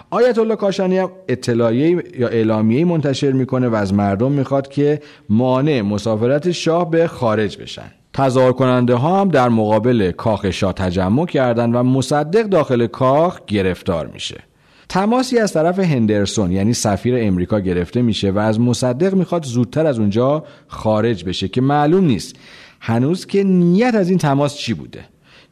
آیت 0.10 0.38
الله 0.38 0.56
کاشانی 0.56 0.98
هم 0.98 1.12
اطلاعیه 1.28 2.04
یا 2.20 2.28
اعلامیه 2.28 2.86
منتشر 2.86 3.32
می‌کنه 3.32 3.68
و 3.68 3.76
از 3.76 3.94
مردم 3.94 4.32
می‌خواد 4.32 4.68
که 4.68 5.02
مانع 5.30 5.82
مسافرت 5.82 6.52
شاه 6.52 6.92
به 6.92 7.08
خارج 7.08 7.58
بشن. 7.58 7.92
تظاهر 8.14 8.52
کننده 8.52 8.96
ها 8.96 9.22
هم 9.22 9.30
در 9.30 9.50
مقابل 9.50 10.12
کاخ 10.12 10.50
شاه 10.50 10.74
تجمع 10.74 11.26
کردند 11.26 11.76
و 11.76 11.84
مصدق 11.84 12.44
داخل 12.44 12.88
کاخ 12.88 13.40
گرفتار 13.48 14.08
میشه. 14.08 14.44
تماسی 14.90 15.40
از 15.40 15.54
طرف 15.54 15.80
هندرسون 15.80 16.52
یعنی 16.52 16.74
سفیر 16.74 17.16
امریکا 17.18 17.60
گرفته 17.60 18.02
میشه 18.02 18.32
و 18.32 18.40
از 18.40 18.60
مصدق 18.60 19.14
می‌خواد 19.14 19.46
زودتر 19.46 19.86
از 19.86 20.00
اونجا 20.00 20.44
خارج 20.68 21.24
بشه 21.24 21.48
که 21.48 21.62
معلوم 21.62 22.06
نیست. 22.06 22.36
هنوز 22.80 23.26
که 23.26 23.44
نیت 23.44 23.96
از 23.96 24.10
این 24.10 24.18
تماس 24.18 24.56
چی 24.56 24.74
بوده؟ 24.74 25.06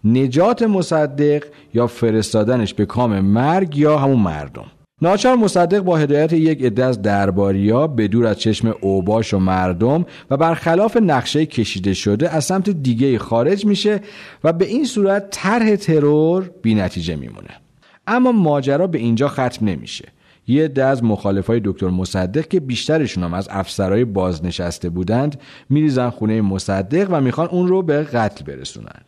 نجات 0.04 0.64
مصدق 0.64 1.44
یا 1.74 1.88
فرستادنش 1.88 2.74
به 2.74 2.86
کام 2.86 3.20
مرگ 3.20 3.78
یا 3.78 3.98
همون 3.98 4.20
مردم؟ 4.20 4.66
ناچار 5.02 5.36
مصدق 5.36 5.80
با 5.80 5.98
هدایت 5.98 6.34
یک 6.34 6.64
عده 6.64 6.86
از 6.86 7.02
درباریا 7.02 7.88
به 7.88 8.08
دور 8.08 8.28
از 8.28 8.40
چشم 8.40 8.76
اوباش 8.82 9.34
و 9.34 9.40
مردم 9.40 10.06
و 10.30 10.38
برخلاف 10.38 10.98
نقشه 10.98 11.46
کشیده 11.46 11.94
شده 11.94 12.30
از 12.30 12.46
سمت 12.46 12.70
دیگه 12.70 13.18
خارج 13.18 13.66
میشه 13.66 14.02
و 14.44 14.54
به 14.54 14.66
این 14.66 14.86
صورت 14.86 15.30
طرح 15.30 15.76
ترور 15.76 16.52
بی 16.62 16.76
نتیجه 16.76 17.16
میمونه. 17.16 17.65
اما 18.08 18.32
ماجرا 18.32 18.88
به 18.88 18.98
اینجا 18.98 19.28
ختم 19.28 19.66
نمیشه. 19.66 20.06
یه 20.48 20.64
عده 20.64 20.84
از 20.84 21.04
مخالفای 21.04 21.62
دکتر 21.64 21.88
مصدق 21.88 22.48
که 22.48 22.60
بیشترشون 22.60 23.24
هم 23.24 23.34
از 23.34 23.48
افسرهای 23.52 24.06
بازنشسته 24.06 24.90
بودند 24.90 25.40
میریزن 25.70 26.10
خونه 26.10 26.42
مصدق 26.42 27.08
و 27.12 27.22
می‌خوان 27.22 27.48
اون 27.48 27.68
رو 27.68 27.82
به 27.82 28.04
قتل 28.04 28.46
برسونند. 28.46 29.06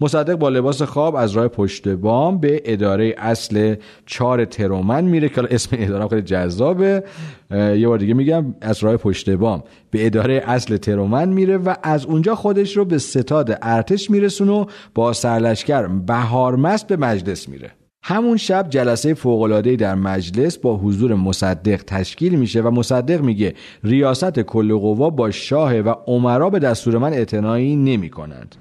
مصدق 0.00 0.34
با 0.34 0.48
لباس 0.48 0.82
خواب 0.82 1.14
از 1.14 1.32
راه 1.32 1.48
پشت 1.48 1.88
بام 1.88 2.38
به 2.38 2.62
اداره 2.64 3.14
اصل 3.18 3.74
چار 4.06 4.44
ترومن 4.44 5.04
میره 5.04 5.28
که 5.28 5.42
اسم 5.50 5.76
اداره 5.80 6.08
خیلی 6.08 6.22
جذابه. 6.22 7.04
یه 7.50 7.88
بار 7.88 7.98
دیگه 7.98 8.14
میگم 8.14 8.54
از 8.60 8.84
راه 8.84 8.96
پشت 8.96 9.30
بام 9.30 9.62
به 9.90 10.06
اداره 10.06 10.42
اصل 10.46 10.76
ترومن 10.76 11.28
میره 11.28 11.56
و 11.56 11.74
از 11.82 12.06
اونجا 12.06 12.34
خودش 12.34 12.76
رو 12.76 12.84
به 12.84 12.98
ستاد 12.98 13.58
ارتش 13.62 14.10
میرسونه 14.10 14.52
و 14.52 14.64
با 14.94 15.12
سرلشکر 15.12 15.86
بهارمست 15.86 16.86
به 16.86 16.96
مجلس 16.96 17.48
میره. 17.48 17.70
همون 18.02 18.36
شب 18.36 18.70
جلسه 18.70 19.14
فوق‌العاده‌ای 19.14 19.76
در 19.76 19.94
مجلس 19.94 20.58
با 20.58 20.76
حضور 20.76 21.14
مصدق 21.14 21.82
تشکیل 21.86 22.38
میشه 22.38 22.62
و 22.62 22.70
مصدق 22.70 23.20
میگه 23.20 23.54
ریاست 23.84 24.40
کل 24.40 24.74
قوا 24.74 25.10
با 25.10 25.30
شاه 25.30 25.80
و 25.80 25.94
عمرا 26.06 26.50
به 26.50 26.58
دستور 26.58 26.98
من 26.98 27.12
اعتنایی 27.12 27.76
نمی 27.76 28.10
کنند. 28.10 28.54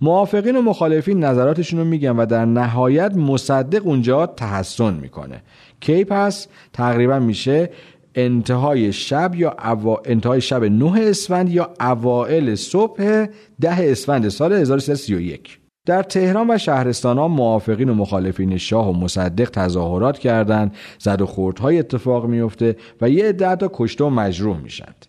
موافقین 0.00 0.56
و 0.56 0.62
مخالفین 0.62 1.24
نظراتشون 1.24 1.78
رو 1.78 1.84
میگن 1.84 2.16
و 2.16 2.26
در 2.26 2.44
نهایت 2.44 3.16
مصدق 3.16 3.86
اونجا 3.86 4.26
تحسن 4.26 4.94
می‌کنه. 4.94 5.42
کی 5.80 6.04
پس؟ 6.04 6.46
تقریبا 6.72 7.18
میشه 7.18 7.70
انتهای 8.14 8.92
شب 8.92 9.34
یا 9.34 9.56
اوا... 9.64 10.02
انتهای 10.04 10.40
شب 10.40 10.64
9 10.64 11.00
اسفند 11.00 11.48
یا 11.48 11.70
اوائل 11.80 12.54
صبح 12.54 13.26
ده 13.60 13.90
اسفند 13.90 14.28
سال 14.28 14.52
1331 14.52 15.58
در 15.88 16.02
تهران 16.02 16.50
و 16.50 16.58
شهرستان 16.58 17.18
ها 17.18 17.28
موافقین 17.28 17.88
و 17.88 17.94
مخالفین 17.94 18.58
شاه 18.58 18.90
و 18.90 18.92
مصدق 18.92 19.50
تظاهرات 19.50 20.18
کردند. 20.18 20.74
زد 20.98 21.22
و 21.22 21.26
خوردهای 21.26 21.78
اتفاق 21.78 22.26
میفته 22.26 22.76
و 23.00 23.10
یه 23.10 23.28
عده 23.28 23.56
تا 23.56 23.70
کشته 23.72 24.04
و 24.04 24.10
مجروح 24.10 24.56
میشند 24.56 25.06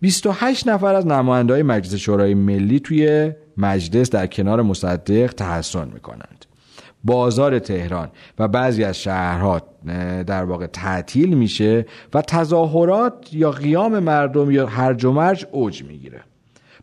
28 0.00 0.68
نفر 0.68 0.94
از 0.94 1.06
نمایندهای 1.06 1.62
مجلس 1.62 1.94
شورای 1.94 2.34
ملی 2.34 2.80
توی 2.80 3.32
مجلس 3.56 4.10
در 4.10 4.26
کنار 4.26 4.62
مصدق 4.62 5.32
تحسن 5.32 5.88
می‌کنند. 5.94 6.44
بازار 7.04 7.58
تهران 7.58 8.08
و 8.38 8.48
بعضی 8.48 8.84
از 8.84 8.98
شهرها 9.02 9.62
در 10.26 10.44
واقع 10.44 10.66
تعطیل 10.66 11.34
میشه 11.34 11.86
و 12.14 12.22
تظاهرات 12.22 13.28
یا 13.32 13.50
قیام 13.50 13.98
مردم 13.98 14.50
یا 14.50 14.66
هرج 14.66 15.04
و 15.04 15.12
مرج 15.12 15.46
اوج 15.52 15.84
می‌گیره. 15.84 16.20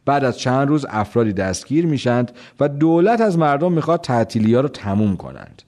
بعد 0.06 0.24
از 0.24 0.40
چند 0.40 0.68
روز 0.68 0.86
افرادی 0.90 1.34
دستگیر 1.34 1.86
میشند 1.86 2.32
و 2.60 2.70
دولت 2.70 3.22
از 3.22 3.38
مردم 3.38 3.74
می‌خواد 3.74 4.02
تعطیلی 4.02 4.56
ها 4.56 4.62
رو 4.62 4.70
تموم 4.70 5.18
کنند. 5.18 5.62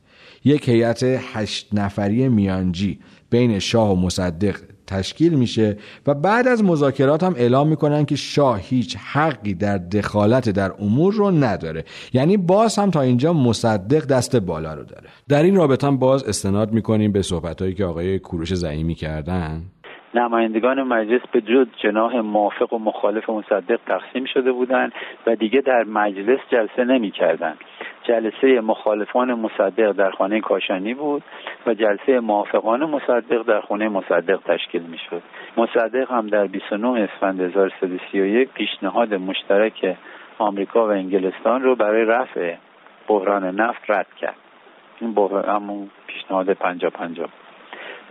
یک 0.43 0.69
هیئت 0.69 1.03
هشت 1.03 1.69
نفری 1.73 2.29
میانجی 2.29 2.99
بین 3.29 3.59
شاه 3.59 3.91
و 3.91 3.95
مصدق 3.95 4.55
تشکیل 4.87 5.33
میشه 5.33 5.77
و 6.07 6.13
بعد 6.13 6.47
از 6.47 6.63
مذاکرات 6.63 7.23
هم 7.23 7.33
اعلام 7.37 7.67
می‌کنن 7.67 8.05
که 8.05 8.15
شاه 8.15 8.59
هیچ 8.59 8.97
حقی 8.99 9.53
در 9.53 9.77
دخالت 9.77 10.49
در 10.49 10.73
امور 10.79 11.13
رو 11.13 11.31
نداره. 11.31 11.85
یعنی 12.13 12.37
باز 12.37 12.75
هم 12.75 12.91
تا 12.91 13.01
اینجا 13.01 13.33
مصدق 13.33 14.05
دست 14.05 14.35
بالا 14.35 14.73
رو 14.73 14.83
داره. 14.83 15.09
در 15.27 15.43
این 15.43 15.55
رابطه 15.55 15.87
هم 15.87 15.97
باز 15.97 16.23
استناد 16.23 16.71
می‌کنیم 16.71 17.11
به 17.11 17.21
صحبتهایی 17.21 17.73
که 17.73 17.85
آقای 17.85 18.19
کوروش 18.19 18.53
زعیمی 18.53 18.95
کردن. 18.95 19.63
نمایندگان 20.15 20.83
مجلس 20.83 21.21
به 21.31 21.41
جد 21.41 21.67
جناح 21.77 22.15
موافق 22.15 22.73
و 22.73 22.79
مخالف 22.79 23.29
مصدق 23.29 23.79
تقسیم 23.87 24.25
شده 24.25 24.51
بودند 24.51 24.93
و 25.27 25.35
دیگه 25.35 25.61
در 25.61 25.83
مجلس 25.83 26.39
جلسه 26.51 26.83
نمی 26.83 27.11
کردن. 27.11 27.53
جلسه 28.03 28.61
مخالفان 28.61 29.33
مصدق 29.33 29.91
در 29.91 30.11
خانه 30.11 30.41
کاشانی 30.41 30.93
بود 30.93 31.23
و 31.67 31.73
جلسه 31.73 32.19
موافقان 32.19 32.85
مصدق 32.85 33.41
در 33.41 33.61
خانه 33.61 33.89
مصدق 33.89 34.39
تشکیل 34.45 34.81
می 34.81 34.97
شد. 35.09 35.21
مصدق 35.57 36.11
هم 36.11 36.27
در 36.27 36.47
29 36.47 36.87
اسفند 36.87 37.41
1331 37.41 38.49
پیشنهاد 38.49 39.13
مشترک 39.13 39.97
آمریکا 40.37 40.87
و 40.87 40.91
انگلستان 40.91 41.61
رو 41.61 41.75
برای 41.75 42.05
رفع 42.05 42.55
بحران 43.07 43.55
نفت 43.55 43.89
رد 43.89 44.07
کرد. 44.21 44.35
این 44.99 45.15
همون 45.47 45.89
پیشنهاد 46.07 46.53
پنجا 46.53 46.89
پنجا 46.89 47.29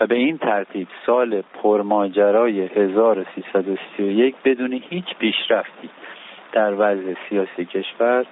و 0.00 0.06
به 0.06 0.14
این 0.14 0.38
ترتیب 0.38 0.88
سال 1.06 1.42
پرماجرای 1.62 2.60
1331 2.60 4.34
بدون 4.44 4.72
هیچ 4.90 5.04
پیشرفتی 5.18 5.90
در 6.52 6.74
وضع 6.74 7.14
سیاسی 7.28 7.64
کشور 7.64 8.26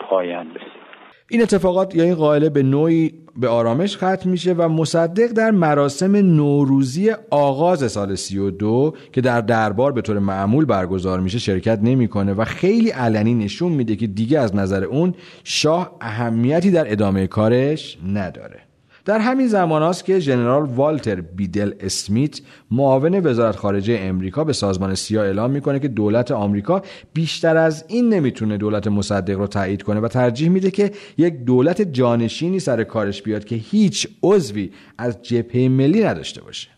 پایان 0.00 0.50
رسید. 0.50 0.84
این 1.30 1.42
اتفاقات 1.42 1.94
یا 1.94 2.04
این 2.04 2.14
قائله 2.14 2.50
به 2.50 2.62
نوعی 2.62 3.12
به 3.36 3.48
آرامش 3.48 3.96
ختم 3.96 4.30
میشه 4.30 4.52
و 4.52 4.68
مصدق 4.68 5.32
در 5.36 5.50
مراسم 5.50 6.16
نوروزی 6.16 7.10
آغاز 7.30 7.92
سال 7.92 8.14
32 8.14 8.94
که 9.12 9.20
در 9.20 9.40
دربار 9.40 9.92
به 9.92 10.02
طور 10.02 10.18
معمول 10.18 10.64
برگزار 10.64 11.20
میشه 11.20 11.38
شرکت 11.38 11.78
نمی‌کنه 11.82 12.32
و 12.32 12.44
خیلی 12.44 12.90
علنی 12.90 13.34
نشون 13.34 13.72
میده 13.72 13.96
که 13.96 14.06
دیگه 14.06 14.38
از 14.38 14.56
نظر 14.56 14.84
اون 14.84 15.14
شاه 15.44 15.96
اهمیتی 16.00 16.70
در 16.70 16.92
ادامه 16.92 17.26
کارش 17.26 17.98
نداره. 18.14 18.63
در 19.04 19.18
همین 19.18 19.46
زمان 19.46 19.82
است 19.82 20.04
که 20.04 20.18
ژنرال 20.18 20.62
والتر 20.62 21.20
بیدل 21.20 21.72
اسمیت 21.80 22.40
معاون 22.70 23.26
وزارت 23.26 23.56
خارجه 23.56 23.98
امریکا 24.02 24.44
به 24.44 24.52
سازمان 24.52 24.94
سیا 24.94 25.22
اعلام 25.22 25.50
می‌کنه 25.50 25.78
که 25.78 25.88
دولت 25.88 26.30
آمریکا 26.30 26.82
بیشتر 27.14 27.56
از 27.56 27.84
این 27.88 28.08
نمی‌تونه 28.08 28.56
دولت 28.56 28.86
مصدق 28.86 29.38
رو 29.38 29.46
تایید 29.46 29.82
کنه 29.82 30.00
و 30.00 30.08
ترجیح 30.08 30.48
میده 30.48 30.70
که 30.70 30.90
یک 31.18 31.44
دولت 31.44 31.82
جانشینی 31.82 32.60
سر 32.60 32.84
کارش 32.84 33.22
بیاد 33.22 33.44
که 33.44 33.56
هیچ 33.56 34.08
عضوی 34.22 34.70
از 34.98 35.22
جبهه 35.22 35.68
ملی 35.68 36.04
نداشته 36.04 36.42
باشه. 36.42 36.68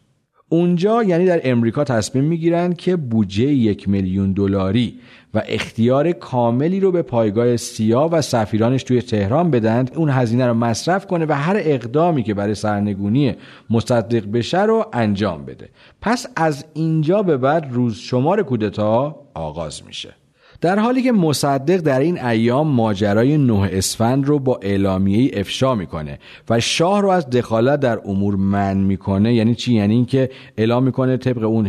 اونجا 0.49 1.03
یعنی 1.03 1.27
در 1.27 1.41
امریکا 1.45 1.85
تصمیم 1.85 2.25
می‌گیرن 2.25 2.73
که 2.73 2.97
بودجه 2.97 3.45
یک 3.45 3.89
میلیون 3.89 4.33
دلاری 4.33 4.99
و 5.37 5.43
اختیار 5.49 6.13
کاملی 6.13 6.81
رو 6.81 6.93
به 6.93 7.03
پایگاه 7.03 7.57
سیا 7.57 8.09
و 8.13 8.23
سفیرانش 8.23 8.83
توی 8.83 9.03
تهران 9.03 9.51
بدند 9.51 9.91
اون 9.97 10.11
هزینه 10.11 10.47
رو 10.47 10.55
مصرف 10.55 11.07
کنه 11.07 11.27
و 11.27 11.33
هر 11.33 11.57
اقدامی 11.59 12.23
که 12.23 12.35
برای 12.35 12.55
سرنگونی 12.55 13.37
مصدق 13.71 14.31
بشه 14.33 14.63
رو 14.63 14.87
انجام 14.93 15.45
بده. 15.45 15.69
پس 16.01 16.27
از 16.37 16.65
اینجا 16.75 17.23
به 17.23 17.37
بعد 17.37 17.69
روز 17.71 17.97
شمار 17.97 18.43
کودتا 18.43 19.17
آغاز 19.35 19.83
میشه. 19.87 20.15
در 20.61 20.79
حالی 20.79 21.03
که 21.03 21.13
مصدق 21.13 21.77
در 21.77 22.01
این 22.01 22.25
ایام 22.25 22.67
ماجرای 22.67 23.39
نه 23.39 23.71
اسفند 23.73 24.27
رو 24.27 24.39
با 24.39 24.61
اعلامیه 24.63 25.31
افشا 25.35 25.75
می‌کنه 25.75 26.19
و 26.51 26.61
شاه 26.61 27.03
رو 27.03 27.09
از 27.09 27.31
دخالت 27.31 27.81
در 27.81 27.99
امور 28.05 28.37
من 28.37 28.77
می‌کنه 28.77 29.35
یعنی 29.35 29.55
چی؟ 29.55 29.75
یعنی 29.75 29.95
اینکه 29.95 30.31
اعلام 30.57 30.83
می‌کنه 30.83 31.17
طبق 31.17 31.43
اون 31.43 31.69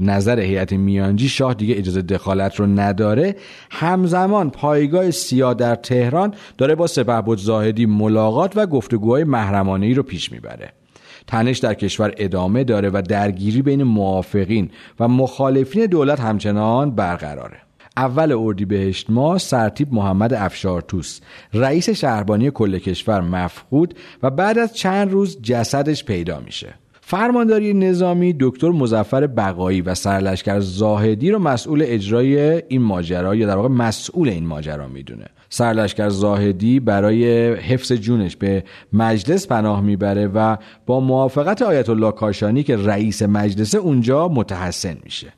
نظر 0.00 0.40
هیئت 0.40 0.72
میانجی 0.72 1.28
شاه 1.28 1.54
دیگه 1.54 1.78
اجازه 1.78 2.02
دخالت 2.02 2.56
رو 2.56 2.66
نداره. 2.66 3.36
همزمان 3.70 4.50
پایگاه 4.50 5.10
سیا 5.10 5.54
در 5.54 5.74
تهران 5.74 6.34
داره 6.58 6.74
با 6.74 6.86
سپهبد 6.86 7.38
زاهدی 7.38 7.86
ملاقات 7.86 8.56
و 8.56 8.66
گفتگوهای 8.66 9.24
محرمانه 9.24 9.86
ای 9.86 9.94
رو 9.94 10.02
پیش 10.02 10.32
می‌بره. 10.32 10.72
تنش 11.26 11.58
در 11.58 11.74
کشور 11.74 12.14
ادامه 12.16 12.64
داره 12.64 12.90
و 12.90 13.02
درگیری 13.08 13.62
بین 13.62 13.82
موافقین 13.82 14.70
و 15.00 15.08
مخالفین 15.08 15.86
دولت 15.86 16.20
همچنان 16.20 16.90
برقراره. 16.90 17.67
اول 17.98 18.32
اردیبهشت 18.32 19.10
ماه 19.10 19.38
سرتیب 19.38 19.92
محمد 19.92 20.34
افشارتوس 20.34 21.20
رئیس 21.54 21.90
شهربانی 21.90 22.50
کل 22.50 22.78
کشور 22.78 23.20
مفقود 23.20 23.94
و 24.22 24.30
بعد 24.30 24.58
از 24.58 24.76
چند 24.76 25.12
روز 25.12 25.42
جسدش 25.42 26.04
پیدا 26.04 26.40
میشه. 26.40 26.74
فرمانداری 27.00 27.74
نظامی 27.74 28.36
دکتر 28.40 28.68
مزفر 28.68 29.26
بقایی 29.26 29.80
و 29.80 29.94
سرلشکر 29.94 30.60
زاهدی 30.60 31.30
رو 31.30 31.38
مسئول 31.38 31.84
اجرای 31.86 32.62
این 32.68 32.82
ماجرا 32.82 33.34
یا 33.34 33.46
در 33.46 33.56
واقع 33.56 33.68
مسئول 33.68 34.28
این 34.28 34.46
ماجرا 34.46 34.88
می‌دونه. 34.88 35.26
سرلشکر 35.50 36.08
زاهدی 36.08 36.80
برای 36.80 37.54
حفظ 37.54 37.92
جونش 37.92 38.36
به 38.36 38.64
مجلس 38.92 39.46
پناه 39.46 39.80
می‌بره 39.80 40.26
و 40.26 40.56
با 40.86 41.00
موافقت 41.00 41.62
آیت 41.62 41.88
الله 41.88 42.12
کاشانی 42.12 42.62
که 42.62 42.76
رئیس 42.76 43.22
مجلس 43.22 43.74
اونجا 43.74 44.28
متحسن 44.28 44.96
میشه. 45.04 45.32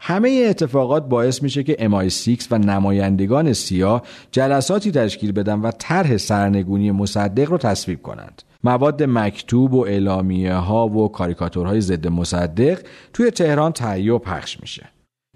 همه 0.00 0.46
اتفاقات 0.48 1.08
باعث 1.08 1.42
میشه 1.42 1.62
که 1.62 1.76
امای 1.78 2.10
سیکس 2.10 2.48
و 2.50 2.58
نمایندگان 2.58 3.52
سیاه 3.52 4.02
جلساتی 4.32 4.90
تشکیل 4.90 5.32
بدن 5.32 5.60
و 5.60 5.70
طرح 5.78 6.16
سرنگونی 6.16 6.90
مصدق 6.90 7.50
رو 7.50 7.58
تصویب 7.58 8.02
کنند. 8.02 8.42
مواد 8.64 9.02
مکتوب 9.02 9.74
و 9.74 9.86
اعلامیه 9.86 10.54
ها 10.54 10.88
و 10.88 11.08
کاریکاتورهای 11.08 11.80
ضد 11.80 12.06
مصدق 12.06 12.78
توی 13.12 13.30
تهران 13.30 13.72
تهیه 13.72 14.12
و 14.12 14.18
پخش 14.18 14.60
میشه. 14.60 14.86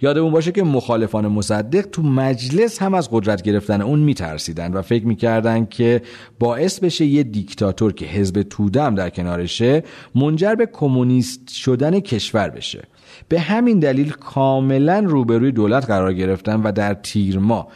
یادمون 0.03 0.33
باشه 0.33 0.53
که 0.53 0.63
مخالفان 0.63 1.27
مصدق 1.27 1.87
تو 1.87 2.03
مجلس 2.03 2.83
هم 2.83 2.95
از 2.95 3.09
قدرت 3.13 3.43
گرفتن 3.43 3.83
اون 3.83 3.99
میترسیدن 3.99 4.73
و 4.73 4.83
فکر 4.83 5.07
می‌کردن 5.07 5.67
که 5.67 6.03
باعث 6.39 6.81
بشه 6.81 7.05
یه 7.05 7.23
دیکتاتور 7.23 7.93
که 7.93 8.07
حزب 8.07 8.43
تودم 8.43 8.95
در 8.95 9.11
کنارشه 9.11 9.85
منجر 10.15 10.55
به 10.55 10.67
کمونیست 10.67 11.49
شدن 11.49 12.01
کشور 12.01 12.51
بشه. 12.51 12.83
به 13.29 13.41
همین 13.41 13.79
دلیل 13.79 14.13
کاملا 14.13 14.99
روبروی 15.07 15.53
دولت 15.53 15.87
قرار 15.87 16.15
گرفتن 16.15 16.63
و 16.63 16.73
در 16.73 16.95
تیر 16.95 17.39
ماه 17.39 17.69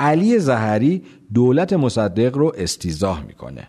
علی 0.00 0.38
زهری 0.38 1.02
دولت 1.34 1.72
مصدق 1.72 2.36
رو 2.36 2.52
استیزاه 2.58 3.24
می‌کنه. 3.26 3.68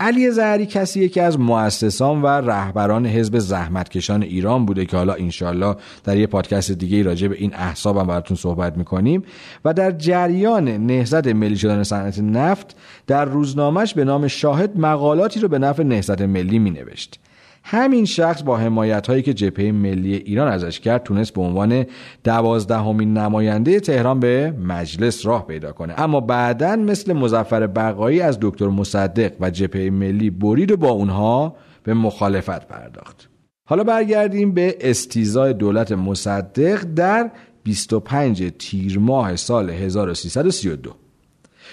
علی 0.00 0.30
زهری 0.30 0.66
کسیه 0.66 1.08
که 1.08 1.22
از 1.22 1.40
مؤسسان 1.40 2.22
و 2.22 2.26
رهبران 2.26 3.06
حزب 3.06 3.38
زحمتکشان 3.38 4.22
ایران 4.22 4.66
بوده 4.66 4.84
که 4.86 4.96
حالا 4.96 5.12
انشالله 5.12 5.76
در 6.04 6.16
یه 6.16 6.26
پادکست 6.26 6.72
دیگه 6.72 7.02
راجع 7.02 7.28
به 7.28 7.36
این 7.38 7.54
احساب 7.54 7.96
هم 7.96 8.06
براتون 8.06 8.36
صحبت 8.36 8.76
می‌کنیم 8.76 9.22
و 9.64 9.74
در 9.74 9.90
جریان 9.90 10.68
نهضت 10.68 11.26
ملی 11.26 11.56
شدن 11.56 11.82
صنعت 11.82 12.18
نفت 12.18 12.76
در 13.06 13.24
روزنامهش 13.24 13.94
به 13.94 14.04
نام 14.04 14.28
شاهد 14.28 14.78
مقالاتی 14.78 15.40
رو 15.40 15.48
به 15.48 15.58
نفع 15.58 15.82
نهضت 15.82 16.22
ملی 16.22 16.58
مینوشت. 16.58 17.20
همین 17.68 18.04
شخص 18.04 18.42
با 18.42 18.56
حمایت 18.56 19.06
هایی 19.06 19.22
که 19.22 19.34
جبهه 19.34 19.72
ملی 19.72 20.14
ایران 20.14 20.48
ازش 20.48 20.80
کرد 20.80 21.02
تونست 21.02 21.34
به 21.34 21.40
عنوان 21.40 21.86
دوازدهمین 22.24 23.18
نماینده 23.18 23.80
تهران 23.80 24.20
به 24.20 24.54
مجلس 24.64 25.26
راه 25.26 25.46
پیدا 25.46 25.72
کنه. 25.72 25.94
اما 26.00 26.20
بعدا 26.20 26.76
مثل 26.76 27.12
مزفر 27.12 27.66
بقایی 27.66 28.20
از 28.20 28.38
دکتر 28.40 28.68
مصدق 28.68 29.32
و 29.40 29.50
جبهه 29.50 29.90
ملی 29.90 30.30
برید 30.30 30.72
و 30.72 30.76
با 30.76 30.90
اونها 30.90 31.56
به 31.82 31.94
مخالفت 31.94 32.68
پرداخت. 32.68 33.28
حالا 33.68 33.84
برگردیم 33.84 34.52
به 34.52 34.76
استیزای 34.80 35.52
دولت 35.52 35.92
مصدق 35.92 36.84
در 36.96 37.30
25 37.62 38.52
تیر 38.58 38.98
ماه 38.98 39.36
سال 39.36 39.70
1332 39.70 41.05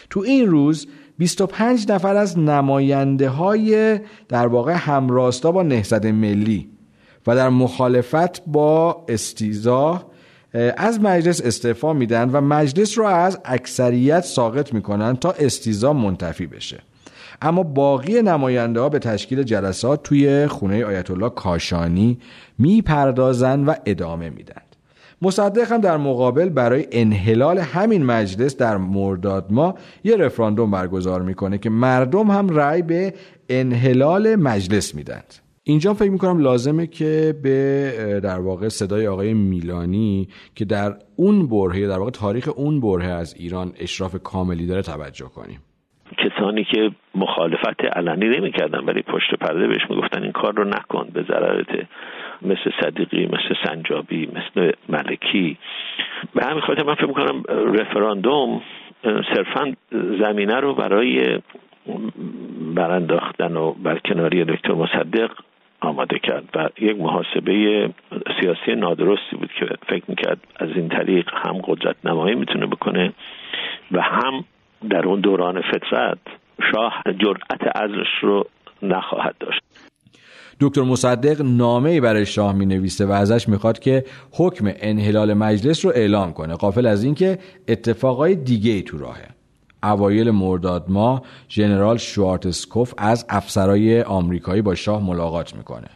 تو 0.09 0.19
این 0.19 0.47
روز 0.47 0.87
25 1.17 1.91
نفر 1.91 2.15
از 2.15 2.39
نماینده 2.39 3.29
های 3.29 3.99
در 4.29 4.47
واقع 4.47 4.73
همراستا 4.73 5.51
با 5.51 5.63
نهضت 5.63 6.05
ملی 6.05 6.69
و 7.27 7.35
در 7.35 7.49
مخالفت 7.49 8.45
با 8.45 9.05
استیزا 9.09 10.05
از 10.77 11.01
مجلس 11.01 11.41
استعفا 11.41 11.93
میدن 11.93 12.29
و 12.29 12.41
مجلس 12.41 12.97
رو 12.97 13.05
از 13.05 13.39
اکثریت 13.45 14.23
ساقط 14.23 14.73
می‌کنن 14.73 15.15
تا 15.15 15.31
استیزا 15.31 15.93
منتفی 15.93 16.47
بشه. 16.47 16.79
اما 17.41 17.63
باقی 17.63 18.21
نماینده 18.21 18.79
ها 18.79 18.89
به 18.89 18.99
تشکیل 18.99 19.43
جلسات 19.43 20.03
توی 20.03 20.47
خونه 20.47 20.85
آیت 20.85 21.11
الله 21.11 21.29
کاشانی 21.29 22.19
می‌پردازن 22.57 23.63
و 23.63 23.73
ادامه 23.85 24.29
میدن. 24.29 24.61
مصدق 25.23 25.71
هم 25.71 25.81
در 25.81 25.97
مقابل 25.97 26.49
برای 26.49 26.85
انحلال 26.91 27.57
همین 27.57 28.05
مجلس 28.05 28.57
در 28.57 28.77
مرداد 28.77 29.45
ما 29.49 29.75
یه 30.03 30.17
رفراندوم 30.17 30.71
برگزار 30.71 31.21
می‌کنه 31.21 31.57
که 31.57 31.69
مردم 31.69 32.27
هم 32.27 32.49
رأی 32.49 32.81
به 32.81 33.13
انحلال 33.49 34.35
مجلس 34.35 34.95
میدند 34.95 35.33
اینجا 35.63 35.93
فکر 35.93 36.11
می‌کنم 36.11 36.39
لازمه 36.39 36.87
که 36.87 37.35
به 37.43 38.19
در 38.23 38.39
واقع 38.39 38.67
صدای 38.67 39.07
آقای 39.07 39.33
میلانی 39.33 40.27
که 40.55 40.65
در 40.65 40.93
اون 41.15 41.47
برهه 41.47 41.87
در 41.87 41.99
واقع 41.99 42.11
تاریخ 42.11 42.49
اون 42.55 42.81
برهه 42.81 43.09
از 43.09 43.35
ایران 43.39 43.71
اشراف 43.79 44.15
کاملی 44.23 44.67
داره 44.67 44.81
توجه 44.81 45.25
کنیم. 45.25 45.59
کسانی 46.17 46.63
که 46.63 46.89
مخالفت 47.15 47.81
علنی 47.95 48.29
نمی‌کردن 48.37 48.79
ولی 48.79 49.01
پشت 49.01 49.35
پرده 49.41 49.67
بهش 49.67 49.81
می‌گفتن 49.89 50.23
این 50.23 50.31
کار 50.31 50.53
رو 50.53 50.63
نکن 50.63 51.07
به 51.13 51.23
ضررت 51.27 51.87
مثل 52.45 52.71
صدیقی 52.81 53.25
مثل 53.25 53.55
سنجابی 53.65 54.27
مثل 54.27 54.71
ملکی. 54.89 55.57
به 56.35 56.45
همین 56.45 56.61
خاطر 56.61 56.83
من 56.83 56.95
فکر 56.95 57.05
می‌کنم 57.05 57.43
رفراندوم 57.73 58.61
صرفا 59.03 59.73
زمینه 60.19 60.55
رو 60.55 60.73
برای 60.73 61.39
برانداختن 62.75 63.57
و 63.57 63.71
برکناری 63.71 64.45
دکتر 64.45 64.73
مصدق 64.73 65.31
آماده 65.81 66.19
کرد 66.19 66.43
و 66.55 66.69
یک 66.79 66.97
محاسبه 66.97 67.89
سیاسی 68.39 68.75
نادرستی 68.75 69.35
بود 69.35 69.51
که 69.59 69.65
فکر 69.87 70.03
می‌کرد 70.07 70.39
از 70.55 70.69
این 70.75 70.89
طریق 70.89 71.29
هم 71.33 71.57
قدرت 71.63 71.95
نمایی 72.05 72.35
می‌تونه 72.35 72.65
بکنه 72.65 73.13
و 73.91 74.01
هم 74.01 74.45
در 74.89 75.05
اون 75.05 75.19
دوران 75.19 75.61
فطرت 75.61 76.17
شاه 76.71 77.01
جرأت 77.17 77.77
ازش 77.77 78.09
رو 78.21 78.45
نخواهد 78.81 79.35
داشت. 79.39 79.61
دکتر 80.63 80.81
مصدق 80.81 81.41
نامه 81.41 81.89
ای 81.89 82.01
برای 82.01 82.25
شاه 82.25 82.53
می 82.53 82.65
نویسه 82.65 83.05
و 83.05 83.11
ازش 83.11 83.49
می‌خواد 83.49 83.79
که 83.79 84.05
حکم 84.31 84.71
انحلال 84.75 85.33
مجلس 85.33 85.85
رو 85.85 85.91
اعلام 85.95 86.33
کنه. 86.33 86.55
قافل 86.55 86.85
از 86.85 87.03
اینکه 87.03 87.39
اتفاقای 87.67 88.35
دیگه 88.35 88.71
ای 88.71 88.81
تو 88.81 88.97
راهه. 88.97 89.27
اوایل 89.83 90.31
مرداد 90.31 90.85
ماه 90.89 91.21
ژنرال 91.49 91.97
شوارتسکوف 91.97 92.93
از 92.97 93.25
افسرای 93.29 94.01
آمریکایی 94.01 94.61
با 94.61 94.75
شاه 94.75 95.03
ملاقات 95.03 95.55
می‌کنه. 95.55 95.89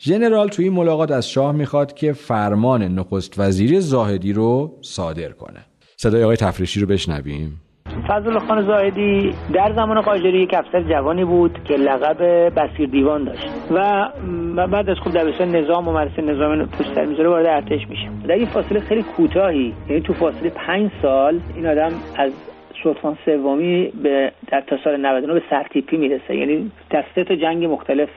ژنرال 0.00 0.48
توی 0.48 0.64
این 0.64 0.74
ملاقات 0.74 1.10
از 1.10 1.30
شاه 1.30 1.52
می‌خواد 1.52 1.94
که 1.94 2.12
فرمان 2.12 2.82
نخست 2.82 3.34
وزیری 3.38 3.80
زاهدی 3.80 4.32
رو 4.32 4.78
صادر 4.82 5.32
کنه. 5.32 5.66
صدای 5.96 6.22
آقای 6.22 6.36
تفریشی 6.36 6.80
رو 6.80 6.86
بشنویم. 6.86 7.60
فضل 8.08 8.38
خان 8.38 8.62
زاهدی 8.66 9.34
در 9.52 9.72
زمان 9.72 10.00
قاجاری 10.00 10.42
یک 10.42 10.54
افسر 10.54 10.80
جوانی 10.82 11.24
بود 11.24 11.58
که 11.64 11.74
لقب 11.74 12.22
بسیر 12.56 12.88
دیوان 12.88 13.24
داشت. 13.24 13.48
و 13.70 14.66
بعد 14.66 14.90
از 14.90 14.98
خوب 14.98 15.12
دبستان 15.12 15.56
نظام 15.56 15.88
و 15.88 15.92
مدرسه 15.92 16.22
نظام 16.22 16.66
پشت 16.66 16.98
می‌ذاره 16.98 17.28
وارد 17.28 17.46
ارتش 17.46 17.88
میشه. 17.88 18.08
در 18.28 18.34
این 18.34 18.46
فاصله 18.46 18.80
خیلی 18.80 19.02
کوتاهی 19.02 19.74
یعنی 19.88 20.02
تو 20.02 20.12
فاصله 20.12 20.50
پنج 20.50 20.90
سال 21.02 21.40
این 21.56 21.66
آدم 21.66 21.92
از 22.16 22.32
سلطان 22.82 23.18
سومی 23.24 23.92
به 24.02 24.32
در 24.48 24.60
تا 24.60 24.76
سال 24.84 24.96
99 24.96 25.34
به 25.34 25.42
سرتیپی 25.50 25.96
می‌رسه. 25.96 26.36
یعنی 26.36 26.70
در 26.90 27.04
سه 27.14 27.24
تا 27.24 27.34
جنگ 27.34 27.64
مختلف 27.64 28.08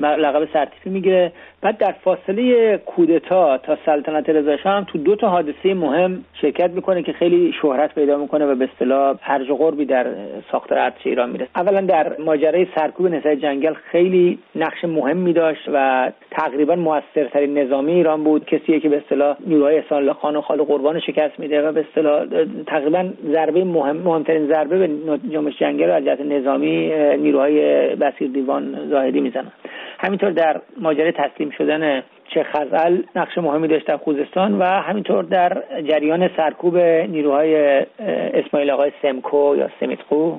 لقب 0.00 0.48
سرتیپی 0.52 0.90
می‌گیره. 0.90 1.32
بعد 1.62 1.78
در 1.78 1.94
فاصله 2.04 2.76
کودتا 2.76 3.58
تا 3.58 3.78
سلطنت 3.86 4.30
رضا 4.30 4.70
هم 4.70 4.84
تو 4.84 4.98
دو 4.98 5.16
تا 5.16 5.28
حادثه 5.28 5.74
مهم 5.74 6.24
شرکت 6.40 6.70
می‌کنه 6.70 7.02
که 7.02 7.12
خیلی 7.12 7.52
شهرت 7.62 7.94
پیدا 7.94 8.16
می‌کنه 8.16 8.46
و 8.46 8.54
به 8.54 8.68
اصطلاح 8.72 9.16
هرج 9.22 9.48
قربی 9.48 9.84
در 9.84 10.06
ساختار 10.52 10.78
ارتش 10.78 11.06
ایران 11.06 11.30
می‌رسه. 11.30 11.50
اولا 11.56 11.80
در 11.80 12.12
ماجرای 12.18 12.66
سرکوب 12.74 13.06
نسای 13.06 13.36
جنگل 13.36 13.74
خیلی 13.74 14.38
نقش 14.56 14.84
مهمی 14.84 15.32
داشت 15.32 15.68
و 15.72 16.10
تقریبا 16.30 16.76
موثرترین 16.76 17.58
نظامی 17.58 17.92
ایران 17.92 18.24
بود. 18.24 18.44
کسیه 18.44 18.80
که 18.80 18.88
به 18.88 18.96
اصطلاح 18.96 19.36
نیروهای 19.46 19.76
احسان 19.76 20.12
خان 20.12 20.36
و 20.36 20.40
خال 20.40 20.62
قربان 20.62 21.00
شکست 21.00 21.40
میده 21.40 21.68
و 21.68 21.72
به 21.72 21.80
اصطلاح 21.80 22.26
تقریبا 22.66 23.10
ضربه 23.32 23.64
مهم 23.64 23.96
مهمترین 23.96 24.46
ضربه 24.46 24.78
به 24.78 24.88
جنبش 25.32 25.58
جنگل 25.58 25.90
از 25.90 26.04
جهت 26.04 26.20
نظامی 26.20 26.92
نیروهای 27.16 27.60
بسیر 27.96 28.28
دیوان 28.28 28.88
زاهدی 28.90 29.20
می‌زنن. 29.20 29.52
همینطور 29.98 30.30
در 30.30 30.60
ماجرای 30.76 31.12
تسلیم 31.12 31.50
شدن 31.50 32.02
چه 32.34 32.42
خزل 32.42 33.02
نقش 33.16 33.38
مهمی 33.38 33.68
داشت 33.68 33.86
در 33.86 33.96
خوزستان 33.96 34.58
و 34.58 34.64
همینطور 34.64 35.22
در 35.24 35.62
جریان 35.82 36.30
سرکوب 36.36 36.78
نیروهای 37.08 37.84
اسماعیل 38.34 38.70
آقای 38.70 38.92
سمکو 39.02 39.56
یا 39.56 39.68
سمیتخو 39.80 40.32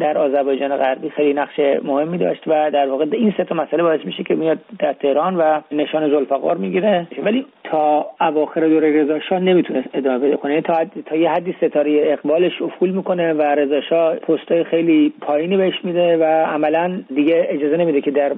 در 0.00 0.18
آذربایجان 0.18 0.76
غربی 0.76 1.10
خیلی 1.10 1.34
نقش 1.34 1.60
مهمی 1.82 2.18
داشت 2.18 2.42
و 2.46 2.70
در 2.70 2.88
واقع 2.88 3.06
این 3.12 3.34
سه 3.36 3.44
تا 3.44 3.54
مسئله 3.54 3.82
باعث 3.82 4.00
میشه 4.04 4.22
که 4.22 4.34
میاد 4.34 4.58
در 4.78 4.92
تهران 4.92 5.36
و 5.36 5.60
نشان 5.72 6.10
زلفقار 6.10 6.56
می‌گیره. 6.56 7.06
ولی 7.24 7.46
تا 7.64 8.06
اواخر 8.20 8.60
دوره 8.60 9.02
رضا 9.02 9.20
شاه 9.20 9.38
نمی‌تونست 9.38 9.88
ادامه 9.94 10.18
بده 10.18 10.36
کنه. 10.36 10.50
یعنی 10.52 10.62
تا 10.62 10.84
تا 11.06 11.16
یه 11.16 11.30
حدی 11.30 11.54
ستاره 11.60 12.00
اقبالش 12.04 12.62
افول 12.62 12.90
می‌کنه 12.90 13.32
و 13.32 13.42
رضا 13.42 13.80
شاه 13.80 14.16
پستای 14.16 14.64
خیلی 14.64 15.12
پایینی 15.20 15.56
بهش 15.56 15.84
میده 15.84 16.16
و 16.16 16.24
عملا 16.24 17.02
دیگه 17.14 17.46
اجازه 17.48 17.76
نمیده 17.76 18.00
که 18.00 18.10
در 18.10 18.32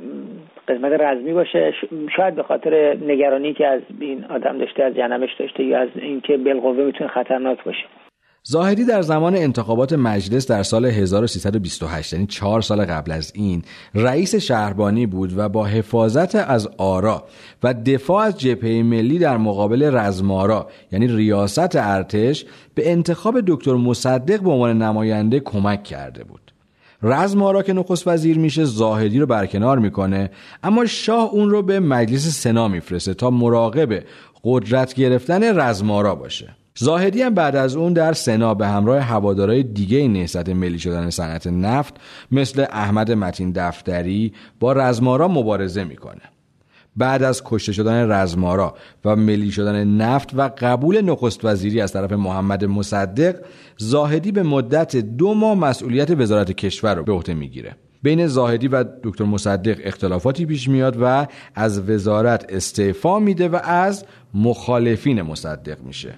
قسمت 0.69 1.01
رزمی 1.01 1.33
باشه. 1.33 1.73
شاید 2.17 2.35
به 2.35 2.43
خاطر 2.43 2.97
نگرانی 3.03 3.55
که 3.55 3.67
از 3.67 3.81
این 4.01 4.25
آدم 4.25 4.59
داشته 4.59 4.83
از 4.83 4.95
جنمش 4.95 5.31
داشته 5.39 5.65
یا 5.65 5.79
از 5.79 5.89
اینکه 5.95 6.37
بالقوه 6.37 6.85
می‌تونه 6.85 7.11
خطرناک 7.11 7.65
باشه. 7.65 7.85
زاهدی 8.47 8.85
در 8.85 9.03
زمان 9.03 9.35
انتخابات 9.35 9.93
مجلس 9.93 10.51
در 10.51 10.63
سال 10.63 10.85
1328 10.85 12.13
یعنی 12.13 12.27
چهار 12.27 12.61
سال 12.61 12.85
قبل 12.85 13.13
از 13.13 13.33
این 13.35 13.63
رئیس 13.95 14.35
شهربانی 14.35 15.07
بود 15.07 15.39
و 15.39 15.49
با 15.49 15.65
حفاظت 15.65 16.35
از 16.35 16.69
آرا 16.79 17.25
و 17.63 17.75
دفاع 17.75 18.25
از 18.25 18.41
جبهه 18.41 18.83
ملی 18.83 19.19
در 19.19 19.37
مقابل 19.37 19.97
رزمارا 19.97 20.67
یعنی 20.93 21.07
ریاست 21.07 21.77
ارتش 21.77 22.45
به 22.75 22.91
انتخاب 22.91 23.41
دکتر 23.47 23.75
مصدق 23.75 24.43
به 24.43 24.51
عنوان 24.51 24.83
نماینده 24.83 25.41
کمک 25.41 25.83
کرده 25.83 26.25
بود. 26.25 26.44
رزمارا 27.07 27.63
که 27.63 27.73
نخست 27.73 28.09
وزیر 28.09 28.39
میشه 28.39 28.65
زاهدی 28.65 29.19
رو 29.19 29.27
برکنار 29.27 29.79
می‌کنه 29.79 30.31
اما 30.63 30.87
شاه 30.87 31.31
اون 31.33 31.51
رو 31.51 31.63
به 31.63 31.81
مجلس 31.81 32.29
سنا 32.29 32.69
میفرسته 32.69 33.15
تا 33.15 33.31
مراقب 33.31 34.03
قدرت 34.45 34.95
گرفتن 34.95 35.61
رزمارا 35.61 36.15
باشه. 36.15 36.57
زاهدی 36.77 37.23
هم 37.23 37.35
بعد 37.35 37.57
از 37.57 37.77
اون 37.77 37.93
در 37.93 38.13
سنا 38.13 38.55
به 38.55 38.67
همراه 38.67 39.01
هوادارای 39.01 39.63
دیگه 39.63 40.09
نهضت 40.09 40.49
ملی 40.49 40.79
شدن 40.79 41.11
صنعت 41.11 41.47
نفت 41.47 41.95
مثل 42.33 42.65
احمد 42.73 43.13
متین 43.13 43.53
دفتری 43.53 44.33
با 44.61 44.73
رزمارا 44.73 45.29
مبارزه 45.29 45.85
می‌کنه. 45.85 46.34
بعد 46.97 47.23
از 47.23 47.43
کشته 47.45 47.73
شدن 47.73 48.11
رزمارا 48.11 48.75
و 49.05 49.17
ملی 49.17 49.51
شدن 49.51 49.85
نفت 49.85 50.31
و 50.35 50.51
قبول 50.59 51.01
نخست 51.01 51.45
وزیری 51.45 51.81
از 51.81 51.93
طرف 51.93 52.13
محمد 52.13 52.65
مصدق 52.65 53.37
زاهدی 53.77 54.33
به 54.33 54.43
مدت 54.43 54.97
دو 54.97 55.35
ماه 55.35 55.55
مسئولیت 55.59 56.11
وزارت 56.11 56.53
کشور 56.53 56.95
رو 56.95 57.05
به 57.05 57.13
عهده 57.13 57.35
می‌گیره. 57.35 57.77
بین 58.03 58.27
زاهدی 58.27 58.69
و 58.69 58.85
دکتر 59.03 59.25
مصدق 59.25 59.81
اختلافاتی 59.85 60.47
پیش 60.47 60.69
میاد 60.69 60.97
و 61.01 61.27
از 61.55 61.91
وزارت 61.91 62.47
استعفا 62.49 63.19
میده 63.19 63.49
و 63.49 63.61
از 63.65 64.05
مخالفین 64.35 65.23
مصدق 65.23 65.83
میشه. 65.83 66.15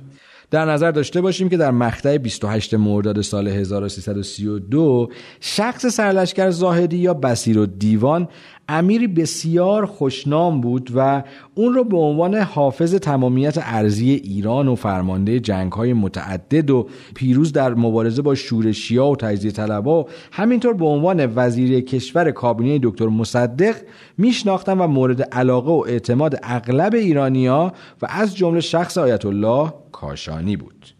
در 0.51 0.65
نظر 0.65 0.91
داشته 0.91 1.21
باشیم 1.21 1.49
که 1.49 1.57
در 1.57 1.71
مقطع 1.71 2.19
28 2.19 2.75
مرداد 2.75 3.21
سال 3.21 3.49
1332 3.49 5.09
شخص 5.41 5.87
سرلشکر 5.87 6.51
زاهدی 6.51 6.97
یا 6.97 7.15
بسیر 7.15 7.59
و 7.59 7.67
دیوان 7.67 8.29
امیری 8.69 9.07
بسیار 9.07 9.87
خوشنام 9.87 10.61
بود 10.61 10.91
و 10.95 11.23
اون 11.55 11.75
رو 11.75 11.85
به 11.85 11.97
عنوان 11.97 12.35
حافظ 12.35 12.95
تمامیت 12.95 13.59
ارزی 13.61 14.11
ایران 14.11 14.69
و 14.69 14.75
فرمانده 14.75 15.41
جنگ 15.41 15.73
های 15.73 15.93
متعدد 15.93 16.71
و 16.71 16.89
پیروز 17.15 17.53
در 17.53 17.75
مبارزه 17.75 18.23
با 18.23 18.35
شورشیا 18.35 19.07
و 19.07 19.17
تجزیه 19.17 19.51
طلبا 19.51 20.07
همینطور 20.33 20.75
به 20.75 20.87
عنوان 20.87 21.33
وزیر 21.35 21.81
کشور 21.81 22.31
کابینه 22.31 22.81
دکتر 22.83 23.07
مصدق 23.07 23.77
میشناختن 24.19 24.79
و 24.79 24.87
مورد 24.87 25.23
علاقه 25.23 25.71
و 25.71 25.85
اعتماد 25.89 26.39
اغلب 26.43 26.95
ایرانیا 26.95 27.73
و 28.03 28.07
از 28.09 28.37
جمله 28.37 28.61
شخص 28.61 28.99
آیت 28.99 29.27
الله 29.27 29.73
کاشانی 29.93 30.57
بود. 30.57 30.96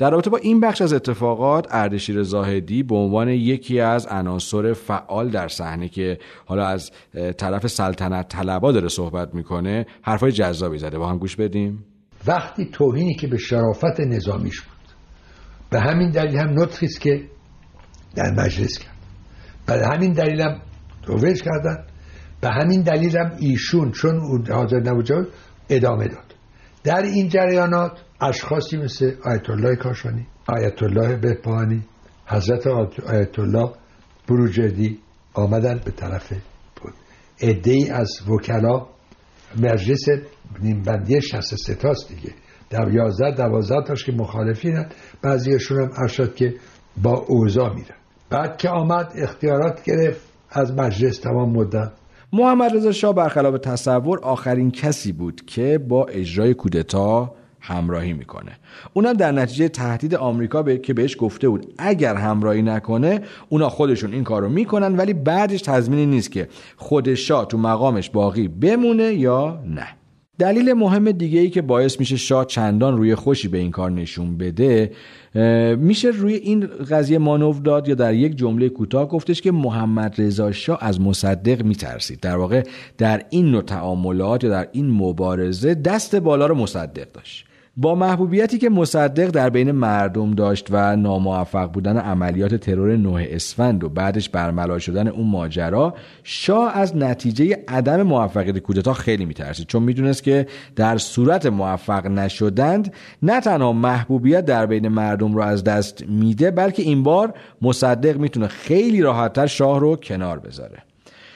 در 0.00 0.10
رابطه 0.10 0.30
با 0.30 0.38
این 0.38 0.60
بخش 0.60 0.82
از 0.82 0.92
اتفاقات 0.92 1.66
اردشیر 1.70 2.22
زاهدی 2.22 2.82
به 2.82 2.94
عنوان 2.94 3.28
یکی 3.28 3.80
از 3.80 4.06
عناصر 4.06 4.72
فعال 4.72 5.30
در 5.30 5.48
صحنه 5.48 5.88
که 5.88 6.18
حالا 6.46 6.66
از 6.66 6.90
طرف 7.38 7.66
سلطنت 7.66 8.28
طلبا 8.28 8.72
داره 8.72 8.88
صحبت 8.88 9.34
می‌کنه 9.34 9.86
حرفای 10.02 10.32
جذابی 10.32 10.78
زده. 10.78 10.98
با 10.98 11.08
هم 11.08 11.18
گوش 11.18 11.36
بدیم. 11.36 11.84
وقتی 12.26 12.64
توهینی 12.72 13.14
که 13.14 13.26
به 13.26 13.38
شرافت 13.38 14.00
نظامیش 14.00 14.60
بود 14.60 14.94
به 15.70 15.80
همین 15.80 16.10
دلیل 16.10 16.36
هم 16.36 16.62
نطخی 16.62 16.86
که 17.00 17.22
در 18.14 18.30
مجلس 18.30 18.78
کرد. 18.78 18.96
به 19.66 19.86
همین 19.86 20.12
دلیل 20.12 20.40
هم 20.40 20.60
کردن. 21.20 21.84
به 22.40 22.48
همین 22.48 22.82
دلیل 22.82 23.16
هم 23.16 23.32
ایشون 23.38 23.90
چون 23.90 24.44
حاضر 24.50 24.80
نبود 24.80 25.28
ادامه 25.70 26.08
داد. 26.08 26.29
در 26.84 27.02
این 27.02 27.28
جریانات 27.28 27.92
اشخاصی 28.20 28.76
مثل 28.76 29.14
آیت 29.24 29.50
الله 29.50 29.76
کاشانی 29.76 30.26
آیت 30.46 30.82
الله 30.82 31.16
بهبانی 31.16 31.84
حضرت 32.26 32.66
آیت 33.06 33.38
الله 33.38 33.72
بروجردی 34.28 34.98
آمدن 35.34 35.80
به 35.84 35.90
طرف 35.90 36.32
بود. 36.82 36.94
ای 37.38 37.90
از 37.90 38.28
وکلا 38.28 38.86
مجلس 39.56 40.04
نیمبندی 40.62 41.20
63 41.22 41.74
تاست 41.74 42.08
دیگه. 42.08 42.34
در 42.70 42.92
11 42.92 43.34
12 43.36 43.74
تاش 43.86 44.04
که 44.04 44.12
مخالفینن 44.12 44.88
بعضیشون 45.22 45.82
هم 45.82 45.90
ارشاد 46.02 46.34
که 46.34 46.54
با 47.02 47.24
اوضاع 47.28 47.74
میرن. 47.74 47.96
بعد 48.30 48.56
که 48.56 48.68
آمد 48.68 49.12
اختیارات 49.14 49.82
گرفت 49.82 50.20
از 50.50 50.72
مجلس 50.72 51.18
تمام 51.18 51.50
مدت 51.50 51.92
محمد 52.32 52.76
رضا 52.76 52.92
شاه 52.92 53.14
برخلاف 53.14 53.58
تصور 53.58 54.20
آخرین 54.20 54.70
کسی 54.70 55.12
بود 55.12 55.42
که 55.46 55.78
با 55.78 56.04
اجرای 56.04 56.54
کودتا 56.54 57.34
همراهی 57.60 58.12
می‌کنه. 58.12 58.52
اونم 58.92 59.12
در 59.12 59.32
نتیجه 59.32 59.68
تهدید 59.68 60.14
آمریکا 60.14 60.62
به 60.62 60.78
که 60.78 60.94
بهش 60.94 61.16
گفته 61.18 61.48
بود 61.48 61.74
اگر 61.78 62.14
همراهی 62.14 62.62
نکنه 62.62 63.20
اونا 63.48 63.68
خودشون 63.68 64.12
این 64.12 64.24
کارو 64.24 64.48
می‌کنن 64.48 64.96
ولی 64.96 65.14
بعدش 65.14 65.62
تضمینی 65.62 66.06
نیست 66.06 66.32
که 66.32 66.48
خود 66.76 67.14
شاه 67.14 67.46
تو 67.46 67.58
مقامش 67.58 68.10
باقی 68.10 68.48
بمونه 68.48 69.14
یا 69.14 69.62
نه. 69.66 69.99
دلیل 70.40 70.72
مهم 70.72 71.10
دیگه 71.10 71.40
ای 71.40 71.50
که 71.50 71.62
باعث 71.62 72.00
میشه 72.00 72.16
شاه 72.16 72.46
چندان 72.46 72.96
روی 72.96 73.14
خوشی 73.14 73.48
به 73.48 73.58
این 73.58 73.70
کار 73.70 73.90
نشون 73.90 74.36
بده 74.36 74.92
میشه 75.78 76.08
روی 76.08 76.34
این 76.34 76.66
قضیه 76.66 77.18
مانور 77.18 77.54
داد 77.54 77.88
یا 77.88 77.94
در 77.94 78.14
یک 78.14 78.36
جمله 78.36 78.68
کوتاه 78.68 79.08
گفتش 79.08 79.40
که 79.42 79.52
محمد 79.52 80.14
رضا 80.20 80.52
شاه 80.52 80.78
از 80.80 81.00
مصدق 81.00 81.62
میترسید. 81.62 82.20
در 82.20 82.36
واقع 82.36 82.62
در 82.98 83.22
این 83.30 83.50
نوع 83.50 83.62
تعاملات 83.62 84.44
یا 84.44 84.50
در 84.50 84.68
این 84.72 84.90
مبارزه 84.90 85.74
دست 85.74 86.16
بالا 86.16 86.46
رو 86.46 86.54
مصدق 86.54 87.12
داشت. 87.12 87.49
با 87.80 87.94
محبوبیتی 87.94 88.58
که 88.58 88.70
مصدق 88.70 89.30
در 89.30 89.50
بین 89.50 89.70
مردم 89.70 90.34
داشت 90.34 90.66
و 90.70 90.96
ناموفق 90.96 91.72
بودن 91.72 91.96
عملیات 91.96 92.54
ترور 92.54 92.96
نوه 92.96 93.26
اسفند 93.30 93.84
و 93.84 93.88
بعدش 93.88 94.28
برملا 94.28 94.78
شدن 94.78 95.08
اون 95.08 95.26
ماجرا 95.26 95.94
شاه 96.22 96.76
از 96.76 96.96
نتیجه 96.96 97.64
عدم 97.68 98.02
موفقیت 98.02 98.58
کودتا 98.58 98.92
خیلی 98.92 99.24
میترسید. 99.24 99.66
چون 99.66 99.82
می‌دونست 99.82 100.22
که 100.22 100.46
در 100.76 100.98
صورت 100.98 101.46
موفق 101.46 102.06
نشدند 102.06 102.92
نه 103.22 103.40
تنها 103.40 103.72
محبوبیت 103.72 104.44
در 104.44 104.66
بین 104.66 104.88
مردم 104.88 105.34
رو 105.34 105.42
از 105.42 105.64
دست 105.64 106.04
میده 106.08 106.50
بلکه 106.50 106.82
این 106.82 107.02
بار 107.02 107.34
مصدق 107.62 108.16
می‌تونه 108.16 108.46
خیلی 108.46 109.02
راحتتر 109.02 109.46
شاه 109.46 109.80
رو 109.80 109.96
کنار 109.96 110.38
بذاره. 110.38 110.89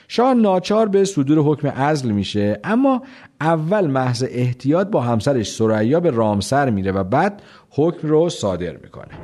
شاه 0.09 0.35
ناچار 0.35 0.89
به 0.89 1.05
صدور 1.05 1.39
حکم 1.39 1.69
عزل 1.69 2.11
میشه 2.11 2.61
اما 2.65 3.03
اول 3.41 3.87
محض 3.87 4.25
احتیاط 4.29 4.87
با 4.87 5.01
همسرش 5.01 5.51
سریا 5.51 6.01
به 6.01 6.11
رامسر 6.11 6.71
میره 6.71 6.93
و 6.93 7.05
بعد 7.05 7.43
حکم 7.71 8.09
رو 8.09 8.29
صادر 8.29 8.77
می‌کنه. 8.77 9.15